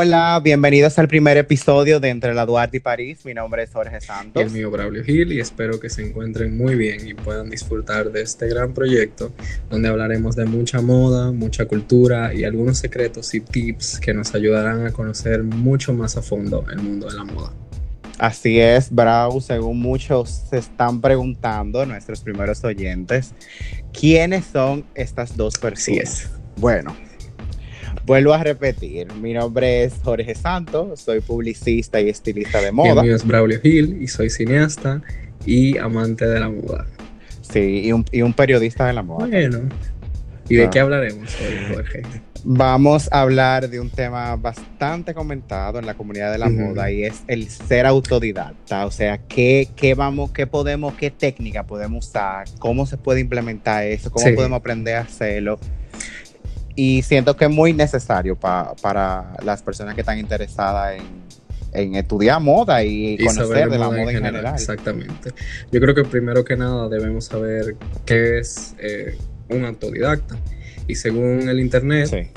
Hola, 0.00 0.40
bienvenidos 0.40 0.96
al 1.00 1.08
primer 1.08 1.36
episodio 1.38 1.98
de 1.98 2.10
Entre 2.10 2.32
la 2.32 2.46
Duarte 2.46 2.76
y 2.76 2.80
París. 2.80 3.24
Mi 3.24 3.34
nombre 3.34 3.64
es 3.64 3.72
Jorge 3.72 4.00
Santos. 4.00 4.40
Y 4.40 4.46
el 4.46 4.52
mío, 4.52 4.70
Braulio 4.70 5.02
Gil, 5.02 5.32
y 5.32 5.40
espero 5.40 5.80
que 5.80 5.90
se 5.90 6.06
encuentren 6.06 6.56
muy 6.56 6.76
bien 6.76 7.08
y 7.08 7.14
puedan 7.14 7.50
disfrutar 7.50 8.12
de 8.12 8.22
este 8.22 8.46
gran 8.46 8.72
proyecto 8.74 9.32
donde 9.68 9.88
hablaremos 9.88 10.36
de 10.36 10.44
mucha 10.44 10.80
moda, 10.80 11.32
mucha 11.32 11.64
cultura 11.64 12.32
y 12.32 12.44
algunos 12.44 12.78
secretos 12.78 13.34
y 13.34 13.40
tips 13.40 13.98
que 13.98 14.14
nos 14.14 14.32
ayudarán 14.36 14.86
a 14.86 14.92
conocer 14.92 15.42
mucho 15.42 15.92
más 15.92 16.16
a 16.16 16.22
fondo 16.22 16.64
el 16.70 16.78
mundo 16.78 17.08
de 17.08 17.16
la 17.16 17.24
moda. 17.24 17.52
Así 18.20 18.60
es, 18.60 18.92
Brau, 18.92 19.40
según 19.40 19.80
muchos 19.80 20.44
se 20.48 20.58
están 20.58 21.00
preguntando, 21.00 21.84
nuestros 21.84 22.20
primeros 22.20 22.62
oyentes, 22.62 23.34
¿quiénes 23.92 24.44
son 24.44 24.84
estas 24.94 25.36
dos 25.36 25.58
personas? 25.58 26.02
es. 26.04 26.30
Bueno, 26.56 26.96
Vuelvo 28.08 28.32
a 28.32 28.42
repetir, 28.42 29.12
mi 29.20 29.34
nombre 29.34 29.84
es 29.84 29.92
Jorge 30.02 30.34
Santos, 30.34 30.98
soy 30.98 31.20
publicista 31.20 32.00
y 32.00 32.08
estilista 32.08 32.58
de 32.58 32.72
moda. 32.72 33.02
Mi 33.02 33.08
mío 33.08 33.16
es 33.16 33.26
Braulio 33.26 33.60
Gil 33.60 34.00
y 34.00 34.08
soy 34.08 34.30
cineasta 34.30 35.02
y 35.44 35.76
amante 35.76 36.26
de 36.26 36.40
la 36.40 36.48
moda. 36.48 36.86
Sí, 37.42 37.82
y 37.84 38.22
un, 38.22 38.32
periodista 38.32 38.86
de 38.86 38.94
la 38.94 39.02
moda. 39.02 39.26
Bueno, 39.26 39.60
¿y 40.48 40.56
de 40.56 40.64
ah. 40.64 40.70
qué 40.70 40.80
hablaremos 40.80 41.36
hoy, 41.38 41.74
Jorge? 41.74 42.02
Vamos 42.44 43.10
a 43.12 43.20
hablar 43.20 43.68
de 43.68 43.78
un 43.78 43.90
tema 43.90 44.36
bastante 44.36 45.12
comentado 45.12 45.78
en 45.78 45.84
la 45.84 45.92
comunidad 45.92 46.32
de 46.32 46.38
la 46.38 46.48
moda 46.48 46.90
y 46.90 47.04
es 47.04 47.24
el 47.26 47.50
ser 47.50 47.84
autodidacta. 47.84 48.86
O 48.86 48.90
sea, 48.90 49.18
¿qué, 49.18 49.68
qué, 49.76 49.92
vamos, 49.92 50.30
qué 50.30 50.46
podemos, 50.46 50.94
qué 50.94 51.10
técnica 51.10 51.66
podemos 51.66 52.06
usar, 52.06 52.46
cómo 52.58 52.86
se 52.86 52.96
puede 52.96 53.20
implementar 53.20 53.84
eso, 53.84 54.10
cómo 54.10 54.34
podemos 54.34 54.56
aprender 54.56 54.96
a 54.96 55.00
hacerlo 55.00 55.60
y 56.78 57.02
siento 57.02 57.36
que 57.36 57.46
es 57.46 57.50
muy 57.50 57.72
necesario 57.72 58.36
para 58.36 59.34
las 59.42 59.62
personas 59.62 59.96
que 59.96 60.02
están 60.02 60.16
interesadas 60.16 60.96
en, 61.72 61.96
estudiar 61.96 62.40
moda 62.40 62.84
y, 62.84 63.18
conocer 63.18 63.68
de 63.68 63.78
la 63.78 63.88
moda, 63.88 64.12
en, 64.12 64.22
general, 64.22 64.54
Exactamente. 64.54 65.32
Yo 65.72 65.80
creo 65.80 65.92
que 65.92 66.04
primero 66.04 66.44
que 66.44 66.56
nada 66.56 66.88
debemos 66.88 67.24
saber 67.24 67.74
qué 68.06 68.38
es 68.38 68.76
eh, 68.78 69.18
un 69.48 69.64
autodidacta. 69.64 70.36
Y 70.86 70.94
según 70.94 71.48
el 71.48 71.58
Internet, 71.58 72.30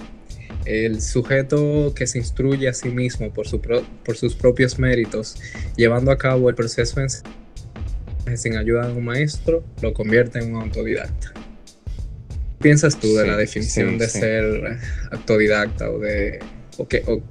el 0.66 1.04
sujeto 1.04 1.94
que 1.94 2.08
se 2.08 2.18
instruye 2.18 2.68
a 2.68 2.74
sí 2.74 2.90
mismo 2.90 3.32
por, 3.32 3.48
su 3.48 3.62
por 3.62 4.18
sus 4.18 4.34
propios 4.34 4.80
méritos, 4.80 5.36
llevando 5.76 6.10
a 6.10 6.18
cabo 6.18 6.50
el 6.50 6.56
proceso 6.56 7.00
en 7.00 8.38
sin 8.38 8.58
ayuda 8.58 8.88
de 8.88 8.94
un 8.94 9.06
maestro, 9.06 9.64
lo 9.84 9.94
convierte 9.94 10.40
en 10.40 10.56
un 10.56 10.64
autodidacta 10.64 11.32
piensas 12.62 13.00
tú 13.00 13.16
de 13.16 13.28
la 13.28 13.36
definición 13.36 13.98
de 13.98 14.08
ser 14.08 14.80
autodidacta 15.12 15.90
o 15.90 16.00
de... 16.00 16.40
O 16.78 16.88
que, 16.88 17.04
o 17.06 17.22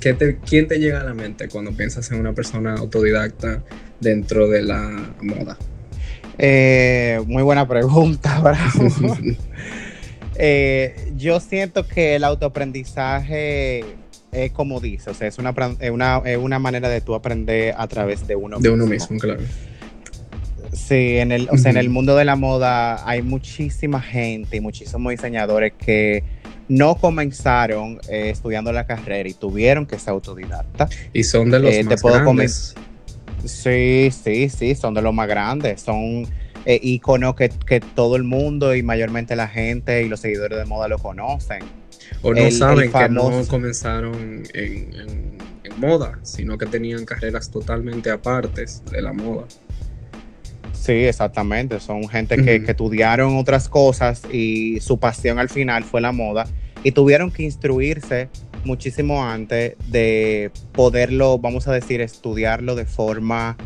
te, 0.00 0.38
¿Quién 0.38 0.68
te 0.68 0.78
llega 0.78 1.00
a 1.00 1.04
la 1.04 1.14
mente 1.14 1.48
cuando 1.48 1.72
piensas 1.72 2.10
en 2.10 2.20
una 2.20 2.32
persona 2.32 2.74
autodidacta 2.74 3.62
dentro 4.00 4.48
de 4.48 4.62
la 4.62 5.14
moda? 5.20 5.58
Eh, 6.38 7.20
muy 7.26 7.42
buena 7.42 7.66
pregunta, 7.66 8.40
Bravo. 8.42 9.16
Eh, 10.38 11.12
yo 11.16 11.40
siento 11.40 11.88
que 11.88 12.16
el 12.16 12.24
autoaprendizaje 12.24 13.84
es 14.32 14.52
como 14.52 14.80
dice, 14.80 15.10
o 15.10 15.14
sea, 15.14 15.28
es 15.28 15.38
una, 15.38 15.54
una, 15.90 16.18
una 16.18 16.58
manera 16.58 16.90
de 16.90 17.00
tú 17.00 17.14
aprender 17.14 17.74
a 17.76 17.88
través 17.88 18.26
de 18.26 18.36
uno 18.36 18.58
mismo. 18.58 18.62
De 18.62 18.70
uno 18.70 18.86
mismo, 18.86 19.18
claro. 19.18 19.40
Sí, 20.76 21.16
en 21.16 21.32
el, 21.32 21.48
o 21.50 21.56
sea, 21.56 21.70
en 21.70 21.78
el 21.78 21.88
mundo 21.88 22.14
de 22.16 22.26
la 22.26 22.36
moda 22.36 23.08
hay 23.08 23.22
muchísima 23.22 24.00
gente 24.00 24.58
y 24.58 24.60
muchísimos 24.60 25.10
diseñadores 25.10 25.72
que 25.72 26.22
no 26.68 26.96
comenzaron 26.96 27.98
eh, 28.08 28.30
estudiando 28.30 28.72
la 28.72 28.86
carrera 28.86 29.26
y 29.26 29.32
tuvieron 29.32 29.86
que 29.86 29.98
ser 29.98 30.10
autodidacta. 30.10 30.88
Y 31.14 31.24
son 31.24 31.50
de 31.50 31.60
los 31.60 31.74
eh, 31.74 31.82
más 31.82 32.02
grandes. 32.02 32.74
Sí, 33.44 34.10
sí, 34.12 34.50
sí, 34.50 34.74
son 34.74 34.92
de 34.92 35.00
los 35.00 35.14
más 35.14 35.26
grandes. 35.28 35.80
Son 35.80 36.26
eh, 36.66 36.78
iconos 36.82 37.34
que, 37.36 37.48
todo 37.94 38.16
el 38.16 38.24
mundo 38.24 38.74
y 38.74 38.82
mayormente 38.82 39.34
la 39.34 39.48
gente 39.48 40.02
y 40.02 40.08
los 40.08 40.20
seguidores 40.20 40.58
de 40.58 40.66
moda 40.66 40.88
lo 40.88 40.98
conocen. 40.98 41.60
O 42.20 42.34
no 42.34 42.50
saben 42.50 42.92
que 42.92 43.08
no 43.08 43.46
comenzaron 43.48 44.42
en, 44.52 45.38
en 45.64 45.80
moda, 45.80 46.18
sino 46.22 46.58
que 46.58 46.66
tenían 46.66 47.06
carreras 47.06 47.50
totalmente 47.50 48.10
apartes 48.10 48.82
de 48.90 49.00
la 49.00 49.14
moda. 49.14 49.46
Sí, 50.80 50.92
exactamente. 50.92 51.80
Son 51.80 52.08
gente 52.08 52.36
que, 52.36 52.56
estudiaron 52.56 53.36
otras 53.36 53.68
cosas 53.68 54.22
y 54.32 54.78
su 54.80 54.98
pasión 54.98 55.38
al 55.38 55.48
final 55.48 55.84
fue 55.84 56.00
la 56.00 56.12
moda 56.12 56.46
y 56.84 56.92
tuvieron 56.92 57.30
que 57.30 57.42
instruirse 57.42 58.28
muchísimo 58.64 59.24
antes 59.24 59.74
de 59.88 60.50
poderlo, 60.72 61.38
vamos 61.38 61.66
a 61.68 61.72
decir, 61.72 62.00
estudiarlo 62.00 62.74
de 62.74 62.84
forma 62.84 63.56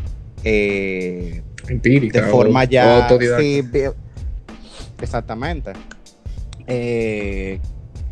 eh, 0.43 1.41
empírica, 1.67 2.21
de 2.21 2.27
forma 2.27 2.63
ya 2.63 3.07
sí, 3.37 3.63
exactamente. 5.01 5.73
Eh, 6.67 7.59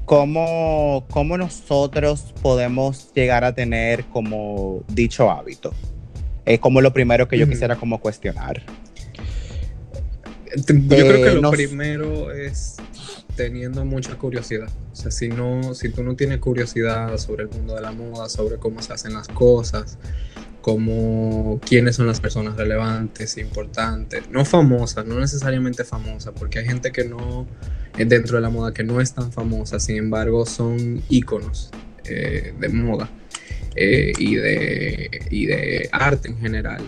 ¿cómo, 0.05 1.05
¿Cómo 1.09 1.37
nosotros 1.37 2.33
podemos 2.41 3.13
llegar 3.13 3.43
a 3.43 3.53
tener 3.53 4.05
como 4.05 4.83
dicho 4.87 5.29
hábito? 5.29 5.73
Es 6.45 6.59
como 6.59 6.81
lo 6.81 6.91
primero 6.91 7.27
que 7.27 7.37
yo 7.37 7.47
quisiera 7.47 7.75
como 7.75 7.99
cuestionar. 7.99 8.63
Yo 10.55 10.65
creo 10.87 11.23
que 11.23 11.41
lo 11.41 11.51
primero 11.51 12.31
es 12.31 12.77
teniendo 13.35 13.85
mucha 13.85 14.15
curiosidad. 14.15 14.69
O 14.91 14.95
sea, 14.95 15.11
si 15.11 15.29
no, 15.29 15.73
si 15.73 15.89
tú 15.89 16.03
no 16.03 16.15
tienes 16.15 16.39
curiosidad 16.39 17.17
sobre 17.17 17.43
el 17.43 17.49
mundo 17.49 17.75
de 17.75 17.81
la 17.81 17.91
moda, 17.91 18.27
sobre 18.27 18.57
cómo 18.57 18.81
se 18.81 18.91
hacen 18.91 19.13
las 19.13 19.27
cosas, 19.29 19.97
como 20.61 21.59
quiénes 21.65 21.95
son 21.95 22.07
las 22.07 22.19
personas 22.19 22.57
relevantes, 22.57 23.37
importantes, 23.37 24.29
no 24.29 24.43
famosas, 24.43 25.05
no 25.05 25.19
necesariamente 25.19 25.83
famosas, 25.85 26.33
porque 26.37 26.59
hay 26.59 26.65
gente 26.65 26.91
que 26.91 27.05
no, 27.05 27.47
eh, 27.97 28.05
dentro 28.05 28.35
de 28.35 28.41
la 28.41 28.49
moda, 28.49 28.73
que 28.73 28.83
no 28.83 28.99
es 28.99 29.13
tan 29.13 29.31
famosa, 29.31 29.79
sin 29.79 29.95
embargo, 29.95 30.45
son 30.45 31.01
íconos 31.07 31.71
eh, 32.03 32.53
de 32.59 32.69
moda 32.69 33.09
eh, 33.75 34.11
y, 34.17 34.35
de, 34.35 35.27
y 35.29 35.45
de 35.45 35.89
arte 35.91 36.27
en 36.27 36.39
general. 36.39 36.81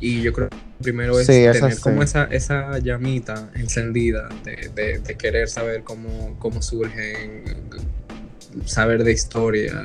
Y 0.00 0.20
yo 0.22 0.32
creo 0.32 0.48
que 0.48 0.56
primero 0.82 1.18
es 1.18 1.26
tener 1.26 1.78
como 1.80 2.02
esa, 2.02 2.24
esa 2.24 2.78
llamita 2.78 3.50
encendida 3.54 4.28
de, 4.44 4.98
de, 4.98 5.14
querer 5.16 5.48
saber 5.48 5.82
cómo, 5.82 6.36
cómo 6.38 6.62
surgen, 6.62 7.44
saber 8.64 9.04
de 9.04 9.12
historia, 9.12 9.84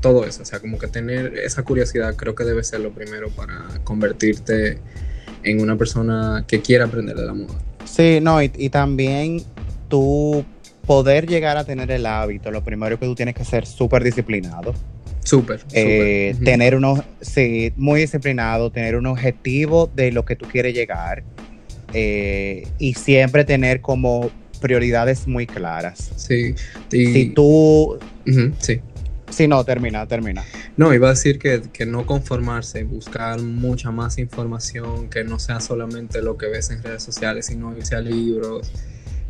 todo 0.00 0.24
eso. 0.26 0.42
O 0.42 0.44
sea, 0.44 0.60
como 0.60 0.78
que 0.78 0.88
tener 0.88 1.38
esa 1.38 1.62
curiosidad 1.62 2.14
creo 2.16 2.34
que 2.34 2.44
debe 2.44 2.62
ser 2.64 2.80
lo 2.80 2.92
primero 2.92 3.30
para 3.30 3.80
convertirte 3.84 4.78
en 5.42 5.60
una 5.60 5.76
persona 5.76 6.44
que 6.46 6.60
quiera 6.60 6.86
aprender 6.86 7.16
de 7.16 7.26
la 7.26 7.34
moda. 7.34 7.58
Sí, 7.84 8.18
no, 8.20 8.42
y, 8.42 8.50
y 8.56 8.68
también 8.70 9.42
tú 9.88 10.44
poder 10.86 11.26
llegar 11.26 11.56
a 11.56 11.64
tener 11.64 11.90
el 11.90 12.06
hábito, 12.06 12.50
lo 12.50 12.62
primero 12.62 12.98
que 12.98 13.06
tú 13.06 13.14
tienes 13.14 13.34
que 13.34 13.44
ser 13.44 13.66
súper 13.66 14.04
disciplinado. 14.04 14.74
Súper. 15.26 15.64
Eh, 15.72 16.36
tener 16.44 16.76
unos, 16.76 17.00
sí, 17.20 17.72
muy 17.76 18.00
disciplinado, 18.00 18.70
tener 18.70 18.94
un 18.94 19.06
objetivo 19.06 19.90
de 19.92 20.12
lo 20.12 20.24
que 20.24 20.36
tú 20.36 20.46
quieres 20.46 20.72
llegar 20.72 21.24
eh, 21.92 22.68
y 22.78 22.94
siempre 22.94 23.44
tener 23.44 23.80
como 23.80 24.30
prioridades 24.60 25.26
muy 25.26 25.48
claras. 25.48 26.12
Sí. 26.14 26.54
Si 26.90 27.30
tú... 27.30 27.98
sí. 28.60 28.80
Sí, 29.28 29.48
no, 29.48 29.64
termina, 29.64 30.06
termina. 30.06 30.44
No, 30.76 30.94
iba 30.94 31.08
a 31.08 31.10
decir 31.10 31.40
que, 31.40 31.60
que, 31.72 31.84
no 31.84 32.06
conformarse, 32.06 32.84
buscar 32.84 33.42
mucha 33.42 33.90
más 33.90 34.18
información, 34.18 35.10
que 35.10 35.24
no 35.24 35.40
sea 35.40 35.58
solamente 35.58 36.22
lo 36.22 36.38
que 36.38 36.46
ves 36.46 36.70
en 36.70 36.80
redes 36.80 37.02
sociales, 37.02 37.46
sino 37.46 37.76
irse 37.76 37.96
a 37.96 38.00
libros, 38.00 38.70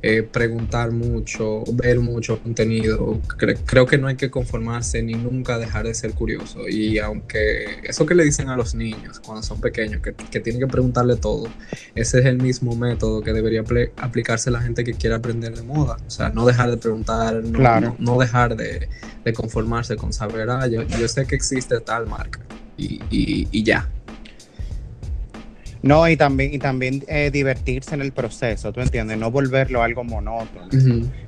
eh, 0.02 0.22
preguntar 0.22 0.92
mucho, 0.92 1.64
ver 1.72 2.00
mucho 2.00 2.38
contenido. 2.40 3.20
creo 3.64 3.86
que 3.86 3.98
no 3.98 4.08
hay 4.08 4.16
que 4.16 4.30
conformarse 4.30 5.02
ni 5.02 5.14
nunca 5.14 5.58
dejar 5.58 5.86
de 5.86 5.94
ser 5.94 6.12
curioso. 6.12 6.68
Y 6.68 6.98
aunque 6.98 7.80
eso 7.82 8.04
que 8.06 8.14
le 8.14 8.24
dicen 8.24 8.48
a 8.48 8.56
los 8.56 8.74
niños 8.74 9.20
cuando 9.20 9.42
son 9.42 9.60
pequeños, 9.60 10.02
que, 10.02 10.40
tienen 10.40 10.60
que 10.60 10.66
preguntarle 10.66 11.16
todo, 11.16 11.48
ese 11.94 12.20
es 12.20 12.26
el 12.26 12.38
mismo 12.38 12.76
método 12.76 13.22
que 13.22 13.32
debería 13.32 13.64
aplicarse 13.96 14.50
la 14.50 14.60
gente 14.60 14.84
que 14.84 14.92
quiere 14.92 15.16
aprender 15.16 15.56
de 15.56 15.62
moda. 15.62 15.96
O 16.06 16.10
sea, 16.10 16.28
no 16.28 16.44
dejar 16.46 16.70
de 16.70 16.76
preguntar, 16.76 17.42
no, 17.42 17.96
no, 17.98 18.18
dejar 18.18 18.54
de, 18.56 18.88
conformarse 19.34 19.96
con 19.96 20.12
saber, 20.12 20.50
ah, 20.50 20.66
yo, 20.66 21.08
sé 21.08 21.26
que 21.26 21.34
existe 21.34 21.80
tal 21.80 22.06
marca 22.06 22.40
y, 22.76 23.00
y 23.10 23.62
ya. 23.64 23.88
No, 25.86 26.08
y 26.08 26.16
también, 26.16 26.54
y 26.54 26.58
también 26.58 27.04
eh, 27.08 27.30
divertirse 27.32 27.94
en 27.94 28.00
el 28.00 28.12
proceso, 28.12 28.72
¿tú 28.72 28.80
entiendes? 28.80 29.18
No 29.18 29.30
volverlo 29.30 29.82
algo 29.82 30.04
monótono. 30.04 30.68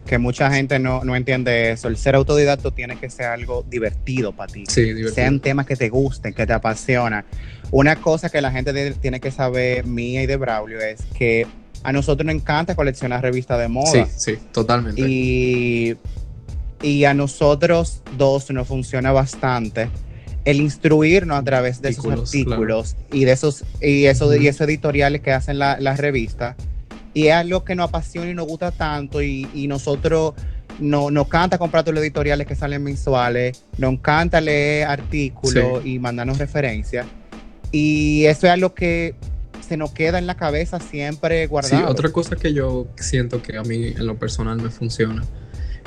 Que 0.07 0.19
mucha 0.19 0.51
gente 0.51 0.79
no, 0.79 1.03
entiende 1.15 1.71
eso. 1.71 1.89
El 1.89 1.97
ser 1.97 2.15
autodidacto 2.15 2.73
tiene 2.73 2.97
que 2.97 3.11
ser 3.11 3.27
algo 3.27 3.65
divertido 3.69 4.33
para 4.33 4.53
ti. 4.53 4.65
Sí, 4.69 4.83
divertido. 4.83 5.13
Sean 5.13 5.41
temas 5.41 5.67
que 5.67 5.77
te 5.77 5.89
gusten, 5.89 6.35
que 6.35 6.47
te 6.47 6.53
apasionan. 6.53 7.25
Una 7.71 7.97
cosa 7.97 8.29
que 8.31 8.41
la 8.41 8.51
gente 8.51 8.93
tiene 8.95 9.21
que 9.21 9.31
saber, 9.31 9.87
mía 9.87 10.23
y 10.23 10.27
de 10.27 10.37
Braulio, 10.37 10.81
es 10.81 11.03
que 11.17 11.47
a 11.83 11.93
nosotros 11.93 12.27
nos 12.27 12.35
encanta 12.35 12.75
coleccionar 12.75 13.23
revistas 13.23 13.59
de 13.59 13.69
moda. 13.69 14.07
Sí, 14.07 14.13
sí, 14.17 14.39
totalmente. 14.53 15.01
Y 15.01 15.97
Y 16.83 17.05
a 17.05 17.15
nosotros 17.15 18.03
dos 18.17 18.51
nos 18.51 18.69
funciona 18.69 19.13
bastante 19.13 19.89
el 20.45 20.61
instruirnos 20.61 21.39
a 21.39 21.43
través 21.43 21.83
de 21.83 21.91
esos 21.91 22.07
artículos 22.07 22.97
y 23.13 23.25
de 23.25 23.33
esos 23.33 23.65
y 23.81 24.07
eso, 24.07 24.35
y 24.35 24.47
esos 24.47 24.69
editoriales 24.69 25.21
que 25.21 25.33
hacen 25.33 25.59
las 25.59 25.81
la 25.81 25.97
revistas. 25.97 26.57
Y 27.15 27.27
es 27.27 27.35
algo 27.35 27.65
que 27.65 27.75
nos 27.75 27.89
apasiona 27.89 28.31
y 28.31 28.35
nos 28.35 28.47
gusta 28.47 28.71
tanto. 28.71 29.23
Y, 29.23 29.49
y 29.55 29.67
nosotros 29.67 30.35
no, 30.79 31.11
nos 31.11 31.27
encanta 31.27 31.59
comprar 31.59 31.85
todos 31.85 31.95
los 31.95 32.03
editoriales 32.03 32.47
que 32.47 32.55
salen 32.55 32.83
mensuales, 32.83 33.65
nos 33.77 33.93
encanta 33.93 34.41
leer 34.41 34.87
artículos 34.87 35.85
y 35.85 35.99
mandarnos 35.99 36.39
referencias. 36.39 37.07
Y 37.73 38.25
eso 38.25 38.47
es 38.47 38.53
algo 38.53 38.75
que 38.75 39.15
se 39.67 39.77
nos 39.77 39.93
queda 39.93 40.19
en 40.19 40.27
la 40.27 40.37
cabeza 40.37 40.81
siempre 40.81 41.47
guardado. 41.47 41.87
Sí, 41.87 41.91
otra 41.91 42.11
cosa 42.11 42.37
que 42.37 42.55
yo 42.55 42.87
siento 42.97 43.43
que 43.43 43.57
a 43.57 43.63
mí 43.63 43.89
en 43.89 44.07
lo 44.07 44.17
personal 44.17 44.57
me 44.63 44.71
funciona 44.71 45.23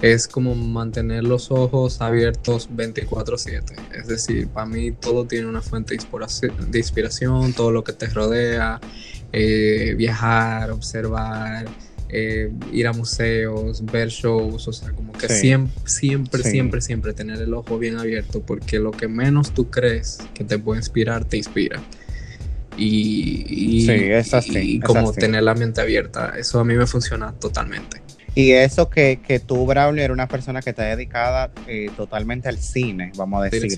es 0.01 0.27
como 0.27 0.55
mantener 0.55 1.23
los 1.23 1.51
ojos 1.51 2.01
abiertos 2.01 2.69
24/7. 2.75 3.75
Es 3.93 4.07
decir, 4.07 4.47
para 4.47 4.65
mí 4.65 4.91
todo 4.91 5.25
tiene 5.25 5.47
una 5.47 5.61
fuente 5.61 5.95
de 5.95 6.77
inspiración, 6.79 7.53
todo 7.53 7.71
lo 7.71 7.83
que 7.83 7.93
te 7.93 8.07
rodea, 8.07 8.81
eh, 9.31 9.93
viajar, 9.95 10.71
observar, 10.71 11.67
eh, 12.09 12.51
ir 12.73 12.87
a 12.87 12.93
museos, 12.93 13.85
ver 13.85 14.09
shows, 14.09 14.67
o 14.67 14.73
sea, 14.73 14.91
como 14.91 15.13
que 15.13 15.29
siempre, 15.29 15.73
siempre, 15.85 16.43
siempre, 16.43 16.81
siempre 16.81 17.13
tener 17.13 17.41
el 17.41 17.53
ojo 17.53 17.77
bien 17.77 17.97
abierto, 17.97 18.41
porque 18.41 18.79
lo 18.79 18.91
que 18.91 19.07
menos 19.07 19.53
tú 19.53 19.69
crees 19.69 20.17
que 20.33 20.43
te 20.43 20.57
puede 20.57 20.79
inspirar, 20.79 21.23
te 21.25 21.37
inspira. 21.37 21.81
Y, 22.75 23.45
y, 23.47 24.79
como 24.79 25.13
tener 25.13 25.43
la 25.43 25.53
mente 25.53 25.81
abierta, 25.81 26.33
eso 26.37 26.59
a 26.59 26.65
mí 26.65 26.73
me 26.75 26.87
funciona 26.87 27.33
totalmente. 27.33 28.00
Y 28.33 28.51
eso 28.51 28.89
que, 28.89 29.19
que 29.25 29.39
tú, 29.39 29.65
Braulio, 29.65 30.03
eres 30.03 30.13
una 30.13 30.27
persona 30.27 30.61
que 30.61 30.69
está 30.69 30.83
dedicada 30.83 31.51
eh, 31.67 31.89
totalmente 31.97 32.47
al 32.47 32.57
cine, 32.57 33.11
vamos 33.15 33.41
a 33.41 33.49
decir. 33.49 33.77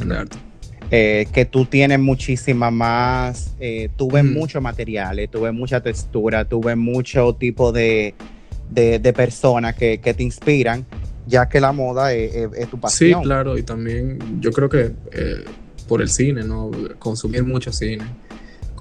Eh, 0.92 1.28
que 1.34 1.46
tú 1.46 1.66
tienes 1.66 1.98
muchísima 1.98 2.70
más, 2.70 3.56
eh, 3.60 3.90
tuve 3.96 4.22
mm. 4.22 4.34
mucho 4.34 4.62
material, 4.62 5.28
tuve 5.32 5.52
mucha 5.52 5.82
textura, 5.82 6.46
tuve 6.46 6.76
mucho 6.76 7.34
tipo 7.34 7.72
de, 7.72 8.14
de, 8.70 9.14
personas 9.14 9.76
que, 9.76 10.00
que, 10.00 10.14
te 10.14 10.22
inspiran, 10.22 10.86
ya 11.26 11.50
que 11.50 11.60
la 11.60 11.72
moda 11.72 12.14
es, 12.14 12.70
tu 12.70 12.80
pasión. 12.80 13.22
Sí, 13.22 13.26
claro, 13.26 13.58
y 13.58 13.64
también 13.64 14.20
yo 14.40 14.52
creo 14.52 14.70
que 14.70 14.92
por 15.88 16.02
el 16.02 16.10
cine, 16.10 16.44
¿no? 16.44 16.70
Consumir 17.00 17.44
mucho 17.44 17.72
cine 17.72 18.04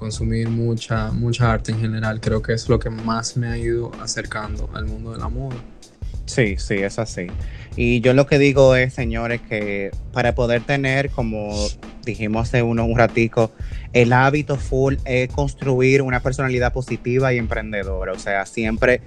consumir 0.03 0.49
mucha, 0.49 1.13
mucha 1.13 1.53
arte 1.53 1.71
en 1.71 1.79
general, 1.79 2.19
creo 2.19 2.41
que 2.41 2.51
es 2.51 2.67
lo 2.67 2.77
que 2.77 2.89
más 2.89 3.37
me 3.37 3.47
ha 3.47 3.57
ido 3.57 3.89
acercando 4.01 4.69
al 4.73 4.85
mundo 4.85 5.13
de 5.13 5.17
la 5.17 5.29
moda. 5.29 5.55
Sí, 6.25 6.57
sí, 6.57 6.75
es 6.75 6.99
así. 6.99 7.27
Y 7.77 8.01
yo 8.01 8.13
lo 8.13 8.27
que 8.27 8.37
digo 8.37 8.75
es, 8.75 8.93
señores, 8.93 9.39
que 9.47 9.91
para 10.11 10.35
poder 10.35 10.61
tener, 10.63 11.09
como 11.09 11.55
dijimos 12.03 12.49
hace 12.49 12.63
uno, 12.63 12.83
un 12.83 12.97
ratico, 12.97 13.53
el 13.93 14.11
hábito 14.11 14.57
full 14.57 14.95
es 15.05 15.29
construir 15.29 16.01
una 16.01 16.19
personalidad 16.19 16.73
positiva 16.73 17.33
y 17.33 17.37
emprendedora. 17.37 18.11
O 18.11 18.19
sea, 18.19 18.45
siempre 18.45 18.99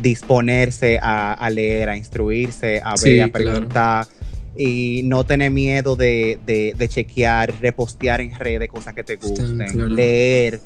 disponerse 0.00 1.00
a, 1.02 1.50
leer, 1.50 1.88
a 1.88 1.96
instruirse, 1.96 2.80
a 2.84 2.94
ver, 3.02 3.22
a 3.22 3.28
preguntar 3.28 4.06
y 4.56 5.02
no 5.04 5.24
tener 5.24 5.50
miedo 5.50 5.96
de, 5.96 6.38
de, 6.46 6.88
chequear, 6.88 7.54
repostear 7.60 8.20
en 8.20 8.34
redes 8.38 8.68
cosas 8.68 8.94
que 8.94 9.04
te 9.04 9.16
gusten, 9.16 9.58
leer. 9.94 10.60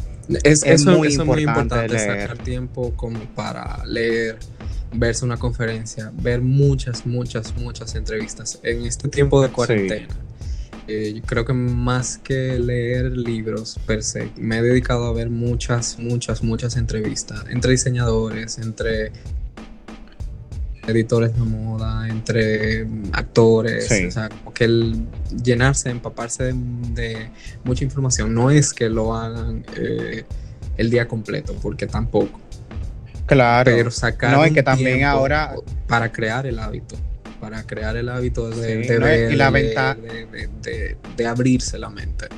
Es, 0.45 0.63
eso, 0.63 0.99
muy, 0.99 1.43
importante, 1.43 1.99
sacar 1.99 2.37
tiempo 2.39 2.93
como 2.97 3.19
para 3.35 3.83
leer, 3.87 4.39
verse 4.93 5.25
una 5.25 5.39
conferencia, 5.39 6.13
ver 6.15 6.43
muchas, 6.43 7.07
muchas, 7.07 7.57
muchas 7.57 7.95
entrevistas 7.95 8.59
en 8.63 8.85
este 8.85 9.09
tiempo 9.09 9.41
de 9.43 9.49
cuarentena. 9.49 10.09
Eh, 10.87 11.21
creo 11.27 11.45
que 11.45 11.53
más 11.53 12.17
que 12.17 12.59
leer 12.59 13.13
libros 13.13 13.79
per 13.87 14.03
se, 14.03 14.31
me 14.37 14.59
he 14.59 14.63
dedicado 14.63 15.07
a 15.07 15.13
ver 15.13 15.29
muchas, 15.29 15.99
muchas, 15.99 16.43
muchas 16.43 16.77
entrevistas 16.77 17.45
entre 17.51 17.73
diseñadores, 17.73 18.59
entre 18.59 19.13
editores 20.89 21.35
de 21.35 21.43
moda, 21.43 22.09
entre 22.09 22.87
actores, 23.13 23.91
o 24.07 24.11
sea, 24.11 24.29
como 24.29 24.53
que 24.53 24.65
el 24.65 25.07
llenarse, 25.43 25.91
empaparse 25.91 26.53
de, 26.55 27.31
mucha 27.65 27.85
información, 27.85 28.35
no 28.35 28.51
es 28.51 28.73
que 28.73 28.89
lo 28.89 29.15
hagan 29.15 29.65
eh, 29.77 30.25
el 30.77 30.91
día 30.91 31.07
completo, 31.07 31.55
porque 31.61 31.87
tampoco. 31.87 32.41
Claro. 33.27 33.71
Pero 33.71 33.91
sacar 33.91 34.33
no, 34.33 34.55
que 34.55 34.63
también 34.63 35.05
ahora 35.05 35.55
para 35.87 36.11
crear 36.11 36.47
el 36.47 36.59
hábito, 36.59 36.97
para 37.41 37.65
crear 37.65 37.97
el 37.97 38.09
hábito 38.09 38.49
de, 38.49 38.77
ver, 38.99 39.35
la 39.37 39.51
de, 39.51 40.97
de 41.17 41.27
abrirse 41.27 41.79
la 41.79 41.91
mente. 41.91 42.29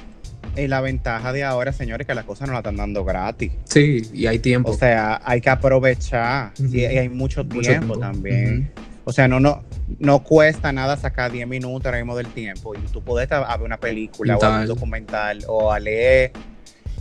Y 0.57 0.67
la 0.67 0.81
ventaja 0.81 1.33
de 1.33 1.45
ahora, 1.45 1.73
señores, 1.73 2.07
que 2.07 2.15
las 2.15 2.25
cosas 2.25 2.49
no 2.49 2.55
la 2.55 2.61
están 2.61 2.77
dando 2.77 3.05
gratis. 3.05 3.53
Sí, 3.65 4.03
y 4.13 4.27
hay 4.27 4.39
tiempo. 4.39 4.71
O 4.71 4.75
sea, 4.75 5.21
hay 5.25 5.41
que 5.41 5.51
aprovechar. 5.51 6.53
y, 6.59 6.85
hay 6.85 7.09
mucho 7.09 7.47
tiempo, 7.47 7.99
también. 7.99 8.71
O 9.05 9.13
sea, 9.13 9.27
no, 9.27 9.41
no, 9.41 9.65
no 9.99 10.23
cuesta 10.23 10.73
nada 10.73 10.97
sacar 10.97 11.33
10 11.33 11.49
minutos 11.49 11.87
ahora 11.87 11.99
mismo 11.99 12.17
del 12.17 12.29
tiempo. 12.29 12.75
Y 12.75 12.79
tú 12.93 13.03
puedes 13.03 13.29
ver 13.29 13.43
una 13.65 13.79
película 13.79 14.37
o 14.37 14.61
un 14.61 14.67
documental 14.67 15.43
o 15.49 15.73
a 15.73 15.81
leer. 15.81 16.33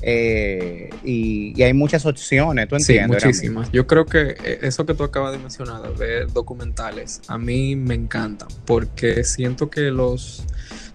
Eh, 0.02 0.90
y, 1.04 1.62
hay 1.62 1.74
muchas 1.74 2.06
opciones, 2.06 2.68
¿tú 2.68 2.76
entiendes? 2.76 3.22
Sí, 3.22 3.28
muchísimas. 3.28 3.72
Yo 3.72 3.86
creo 3.86 4.06
que 4.06 4.38
eh, 4.44 4.60
eso 4.62 4.86
que 4.86 4.94
tú 4.94 5.04
acabas 5.04 5.34
de 5.34 5.40
mencionar, 5.40 5.82
de 5.82 5.90
ver 5.90 6.32
documentales, 6.32 7.22
a 7.28 7.38
mí 7.38 7.76
me 7.76 7.96
encanta 7.96 8.48
porque 8.66 9.24
siento 9.24 9.70
que 9.70 9.92
los 9.92 10.46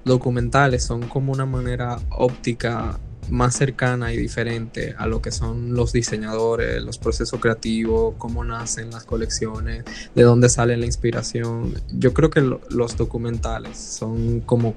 documentales 0.04 0.84
son 0.84 1.02
como 1.02 1.32
una 1.32 1.46
manera 1.46 1.98
óptica 2.10 2.98
más 3.30 3.56
cercana 3.56 4.12
y 4.12 4.16
diferente 4.16 4.94
a 4.98 5.06
lo 5.06 5.22
que 5.22 5.30
son 5.30 5.74
los 5.74 5.92
diseñadores, 5.92 6.82
los 6.82 6.98
procesos 6.98 7.40
creativos, 7.40 8.14
cómo 8.18 8.44
nacen 8.44 8.90
las 8.90 9.04
colecciones, 9.04 9.84
de 10.14 10.22
dónde 10.22 10.48
sale 10.48 10.76
la 10.76 10.86
inspiración. 10.86 11.74
Yo 11.93 12.12
creo 12.12 12.31
que 12.31 12.40
los 12.40 12.96
documentales 12.96 13.79
son 13.79 14.40
como 14.40 14.74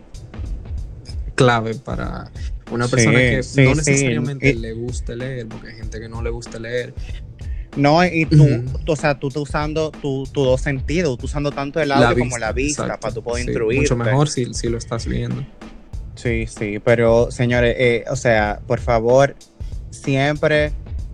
clave 1.35 1.75
para 1.75 2.31
una 2.71 2.87
persona 2.87 3.19
que 3.19 3.41
no 3.57 3.75
necesariamente 3.75 4.53
le 4.53 4.73
guste 4.73 5.15
leer, 5.15 5.47
porque 5.47 5.69
hay 5.69 5.75
gente 5.75 5.99
que 5.99 6.09
no 6.09 6.21
le 6.21 6.29
gusta 6.29 6.59
leer, 6.59 6.93
no, 7.77 8.03
y 8.05 8.25
tú, 8.25 8.45
o 8.85 8.95
sea, 8.95 9.17
tú 9.19 9.27
estás 9.27 9.43
usando 9.43 9.91
tus 9.91 10.31
tu 10.31 10.43
dos 10.43 10.61
sentidos, 10.61 11.17
tú 11.17 11.25
usando 11.25 11.51
tanto 11.51 11.79
el 11.79 11.91
audio 11.91 12.17
como 12.17 12.37
la 12.37 12.51
vista 12.51 12.97
para 12.97 13.13
tú 13.13 13.23
poder 13.23 13.45
sí, 13.45 13.51
Mucho 13.77 13.95
mejor 13.95 14.27
si, 14.27 14.53
si, 14.53 14.67
lo 14.67 14.77
estás 14.77 15.05
viendo. 15.05 15.45
Sí, 16.15 16.47
sí, 16.47 16.79
pero 16.83 17.29
señores, 17.31 17.75
eh, 17.77 18.05
o 18.09 18.15
sea, 18.15 18.59
por 18.65 18.79
favor, 18.79 19.35
siempre 19.91 20.71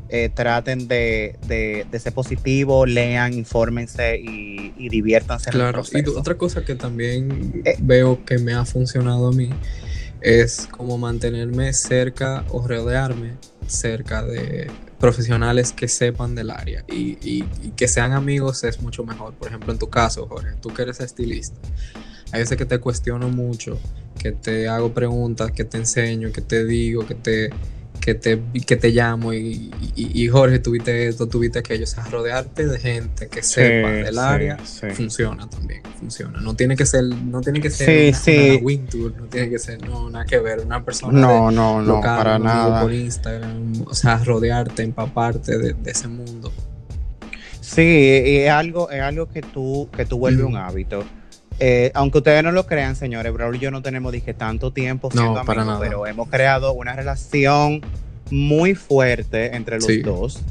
eh, 0.10 0.29
traten 0.34 0.88
de, 0.88 1.36
de, 1.48 2.00
ser 2.00 2.13
positivos, 2.13 2.89
lean, 2.89 3.34
infórmense 3.34 4.17
y, 4.20 4.74
y 4.77 4.89
diviértanse. 4.89 5.51
Claro, 5.51 5.84
y 5.91 6.08
otra 6.10 6.36
cosa 6.36 6.63
que 6.63 6.75
también 6.75 7.62
eh, 7.65 7.75
veo 7.79 8.24
que 8.24 8.38
me 8.38 8.53
ha 8.53 8.63
funcionado 8.63 9.27
a 9.27 9.32
mí 9.32 9.50
es 10.22 10.67
como 10.72 10.98
mantenerme 10.98 11.74
cerca 11.74 12.46
o 12.50 12.65
rodearme 12.65 13.34
cerca 13.67 14.24
de 14.24 14.67
profesionales 15.03 15.74
que 15.74 15.89
sepan 15.89 16.33
del 16.33 16.50
área 16.50 16.86
y, 16.88 17.43
que 17.75 17.89
sean 17.89 18.13
amigos 18.13 18.63
es 18.63 18.81
mucho 18.81 19.03
mejor. 19.03 19.33
Por 19.33 19.50
ejemplo, 19.50 19.74
en 19.74 19.77
tu 19.77 19.89
caso, 19.89 20.25
Jorge, 20.27 20.51
tú 20.62 20.69
que 20.69 20.83
eres 20.83 21.01
estilista, 21.01 21.57
hay 22.31 22.39
veces 22.39 22.57
que 22.57 22.65
te 22.65 22.79
cuestiono 22.79 23.27
mucho, 23.27 23.77
que 24.17 24.31
te 24.31 24.69
hago 24.69 24.93
preguntas, 24.93 25.51
que 25.51 25.65
te 25.65 25.75
enseño, 25.75 26.31
que 26.31 26.39
te 26.39 26.63
digo, 26.63 27.05
que 27.05 27.15
te 27.15 27.50
que 28.03 28.15
te, 28.15 28.38
que 28.67 28.75
te 28.75 28.89
llamo 28.89 29.33
y, 29.33 29.72
y, 29.95 30.27
Jorge, 30.27 30.60
tuviste 30.60 31.07
esto, 31.07 31.25
tuviste 31.25 31.60
aquello. 31.60 31.86
O 31.86 31.88
sea, 31.88 32.03
rodearte 32.03 32.67
de 32.67 32.77
gente 32.77 33.29
que 33.29 33.41
sepa 33.41 33.91
del 33.91 34.19
área 34.19 34.57
funciona 34.57 35.50
también, 35.50 35.81
funciona. 35.98 36.41
No 36.41 36.53
tiene 36.53 36.75
que 36.75 36.86
ser, 36.86 37.05
no 37.05 37.39
tiene 37.39 37.62
que 37.62 37.69
ser 37.69 38.13
una, 38.13 38.89
tour, 38.89 39.13
no 39.17 39.27
tiene 39.27 39.50
que 39.50 39.57
ser, 39.57 39.88
no, 39.88 40.10
nada 40.10 40.25
que 40.25 40.38
ver, 40.38 40.60
una 40.60 40.83
persona 40.83 41.17
no, 41.17 41.50
no, 41.50 41.81
no, 41.81 42.01
para 42.01 42.38
nada. 42.38 42.81
por 42.81 42.91
Instagram, 42.91 43.86
o 43.88 43.93
sea, 43.93 44.17
rodearte, 44.17 44.83
empaparte 44.83 45.57
de, 45.57 45.75
ese 45.86 46.10
mundo. 46.10 46.51
Sí, 47.62 47.81
y 47.81 48.36
es 48.39 48.50
algo, 48.50 48.91
es 48.91 49.00
algo 49.00 49.29
que 49.29 49.41
tú, 49.41 49.88
que 49.95 50.05
tú 50.05 50.17
vuelves 50.17 50.43
un 50.43 50.57
hábito. 50.57 51.05
Eh, 51.60 51.91
aunque 51.93 52.19
ustedes 52.19 52.43
no 52.43 52.51
lo 52.51 52.65
crean, 52.65 52.95
señores, 52.95 53.31
Braulio 53.31 53.60
y 53.60 53.63
yo 53.63 53.72
no 53.72 53.81
tenemos 53.81 54.12
dije 54.12 54.33
tanto 54.33 54.72
tiempo 54.72 55.12
siendo 55.12 55.39
amigos, 55.39 55.77
pero 55.79 56.07
hemos 56.07 56.29
creado 56.29 56.74
una 56.74 56.95
relación 56.95 57.81
muy 58.31 58.75
fuerte 58.75 59.55
entre 59.55 59.79
los 59.79 59.88
dos. 60.03 60.41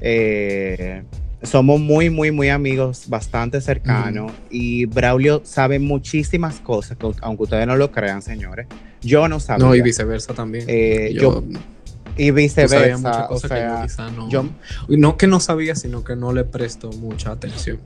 Eh, 0.00 1.02
somos 1.42 1.80
muy, 1.80 2.10
muy, 2.10 2.30
muy 2.30 2.50
amigos, 2.50 3.04
bastante 3.08 3.60
cercanos. 3.60 4.32
Y 4.50 4.86
Braulio 4.86 5.42
sabe 5.44 5.78
muchísimas 5.78 6.60
cosas, 6.60 6.96
aunque 7.22 7.42
ustedes 7.44 7.66
no 7.66 7.76
lo 7.76 7.90
crean, 7.90 8.22
señores. 8.22 8.66
Yo 9.00 9.28
no 9.28 9.40
sabía. 9.40 9.66
No, 9.66 9.74
y 9.74 9.80
viceversa 9.80 10.34
también. 10.34 10.66
Eh, 10.68 11.14
yo, 11.14 11.42
y 12.16 12.30
viceversa. 12.32 12.98
Muchas 12.98 13.28
cosas 13.28 13.50
que 13.50 13.60
yo 13.60 13.82
quizá 13.82 14.10
no. 14.10 14.52
no 14.88 15.16
que 15.16 15.26
no 15.26 15.40
sabía, 15.40 15.74
sino 15.74 16.04
que 16.04 16.16
no 16.16 16.32
le 16.32 16.44
presto 16.44 16.90
mucha 16.92 17.30
atención. 17.30 17.78